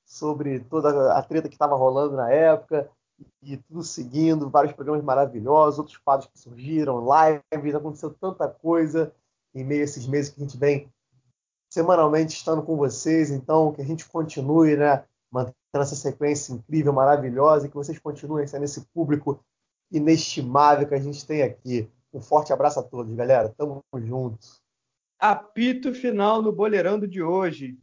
sobre 0.07 0.61
toda 0.61 1.13
a 1.15 1.23
treta 1.23 1.49
que 1.49 1.55
estava 1.55 1.75
rolando 1.75 2.17
na 2.17 2.31
época 2.31 2.89
e 3.43 3.57
tudo 3.57 3.83
seguindo, 3.83 4.51
vários 4.51 4.73
programas 4.73 5.03
maravilhosos, 5.03 5.79
outros 5.79 5.97
quadros 5.97 6.29
que 6.31 6.39
surgiram, 6.39 7.05
lives, 7.53 7.75
aconteceu 7.75 8.15
tanta 8.21 8.49
coisa 8.49 9.13
em 9.55 9.65
meio 9.65 9.81
a 9.81 9.85
esses 9.85 10.07
meses 10.07 10.31
que 10.31 10.41
a 10.41 10.45
gente 10.45 10.57
vem 10.57 10.89
semanalmente 11.71 12.37
estando 12.37 12.63
com 12.63 12.77
vocês, 12.77 13.31
então 13.31 13.73
que 13.73 13.83
a 13.83 13.85
gente 13.85 14.09
continue, 14.09 14.77
né, 14.77 15.05
mantendo 15.31 15.55
essa 15.75 15.95
sequência 15.95 16.53
incrível, 16.53 16.93
maravilhosa, 16.93 17.67
e 17.67 17.69
que 17.69 17.77
vocês 17.77 17.99
continuem 17.99 18.47
sendo 18.47 18.65
esse 18.65 18.81
público 18.93 19.45
inestimável 19.91 20.87
que 20.87 20.95
a 20.95 21.01
gente 21.01 21.27
tem 21.27 21.43
aqui. 21.43 21.91
Um 22.13 22.21
forte 22.21 22.53
abraço 22.53 22.81
a 22.81 22.83
todos, 22.83 23.15
galera. 23.15 23.55
Tamo 23.57 23.83
juntos. 23.97 24.63
Apito 25.19 25.95
final 25.95 26.41
no 26.41 26.53
Boleirando 26.53 27.07
de 27.07 27.23
hoje. 27.23 27.79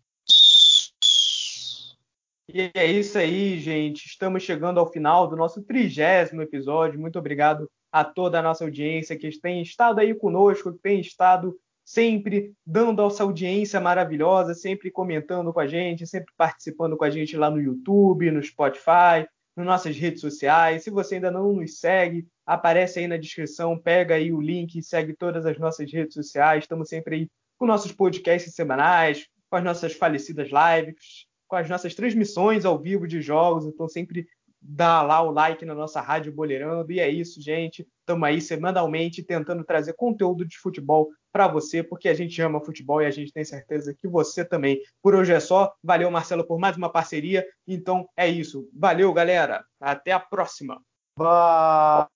E 2.48 2.72
é 2.74 2.86
isso 2.86 3.18
aí, 3.18 3.60
gente. 3.60 4.06
Estamos 4.06 4.44
chegando 4.44 4.80
ao 4.80 4.92
final 4.92 5.28
do 5.28 5.36
nosso 5.36 5.64
trigésimo 5.64 6.42
episódio. 6.42 7.00
Muito 7.00 7.18
obrigado 7.18 7.70
a 7.92 8.04
toda 8.04 8.40
a 8.40 8.42
nossa 8.42 8.64
audiência 8.64 9.18
que 9.18 9.30
tem 9.40 9.62
estado 9.62 10.00
aí 10.00 10.14
conosco, 10.14 10.72
que 10.72 10.80
tem 10.80 11.00
estado 11.00 11.58
sempre 11.84 12.54
dando 12.66 13.06
essa 13.06 13.24
audiência 13.24 13.80
maravilhosa, 13.80 14.54
sempre 14.54 14.92
comentando 14.92 15.52
com 15.52 15.60
a 15.60 15.68
gente, 15.68 16.06
sempre 16.06 16.32
participando 16.38 16.96
com 16.98 17.04
a 17.04 17.10
gente 17.10 17.36
lá 17.36 17.50
no 17.50 17.62
YouTube, 17.62 18.32
no 18.32 18.44
Spotify, 18.44 19.28
nas 19.56 19.66
nossas 19.66 19.96
redes 19.98 20.22
sociais. 20.22 20.84
Se 20.84 20.90
você 20.90 21.16
ainda 21.16 21.32
não 21.32 21.54
nos 21.54 21.80
segue, 21.80 22.28
aparece 22.46 23.00
aí 23.00 23.08
na 23.08 23.18
descrição, 23.18 23.78
pega 23.78 24.16
aí 24.16 24.32
o 24.32 24.42
link 24.42 24.82
segue 24.84 25.16
todas 25.16 25.46
as 25.46 25.58
nossas 25.58 25.92
redes 25.92 26.14
sociais. 26.14 26.64
Estamos 26.64 26.90
sempre 26.90 27.16
aí 27.16 27.30
com 27.58 27.66
nossos 27.66 27.92
podcasts 27.92 28.54
semanais, 28.54 29.28
com 29.50 29.56
as 29.56 29.64
nossas 29.64 29.94
falecidas 29.94 30.50
lives, 30.50 31.25
com 31.48 31.56
as 31.56 31.70
nossas 31.70 31.94
transmissões 31.96 32.66
ao 32.66 32.78
vivo 32.78 33.08
de 33.08 33.22
jogos. 33.22 33.66
Então, 33.66 33.88
sempre 33.88 34.28
dá 34.68 35.02
lá 35.04 35.22
o 35.22 35.32
like 35.32 35.64
na 35.64 35.76
nossa 35.76 36.02
Rádio 36.02 36.34
Boleirando. 36.34 36.92
E 36.92 37.00
é 37.00 37.08
isso, 37.10 37.42
gente. 37.42 37.88
Estamos 38.00 38.28
aí 38.28 38.42
semanalmente 38.42 39.24
tentando 39.24 39.64
trazer 39.64 39.94
conteúdo 39.94 40.46
de 40.46 40.58
futebol 40.58 41.10
para 41.32 41.48
você, 41.48 41.84
porque 41.84 42.10
a 42.10 42.14
gente 42.14 42.42
ama 42.42 42.64
futebol 42.64 43.02
e 43.02 43.06
a 43.06 43.12
gente 43.12 43.32
tem 43.32 43.44
certeza 43.44 43.94
que 43.94 44.08
você 44.08 44.44
também. 44.44 44.80
Por 45.02 45.14
hoje 45.16 45.34
é 45.34 45.40
só. 45.40 45.74
Valeu, 45.84 46.10
Marcelo, 46.10 46.46
por 46.46 46.58
mais 46.60 46.78
uma 46.78 46.90
parceria. 46.90 47.46
Então 47.68 48.08
é 48.18 48.28
isso. 48.28 48.68
Valeu, 48.74 49.14
galera. 49.14 49.64
Até 49.80 50.12
a 50.12 50.20
próxima. 50.20 50.82
Valeu! 51.18 52.16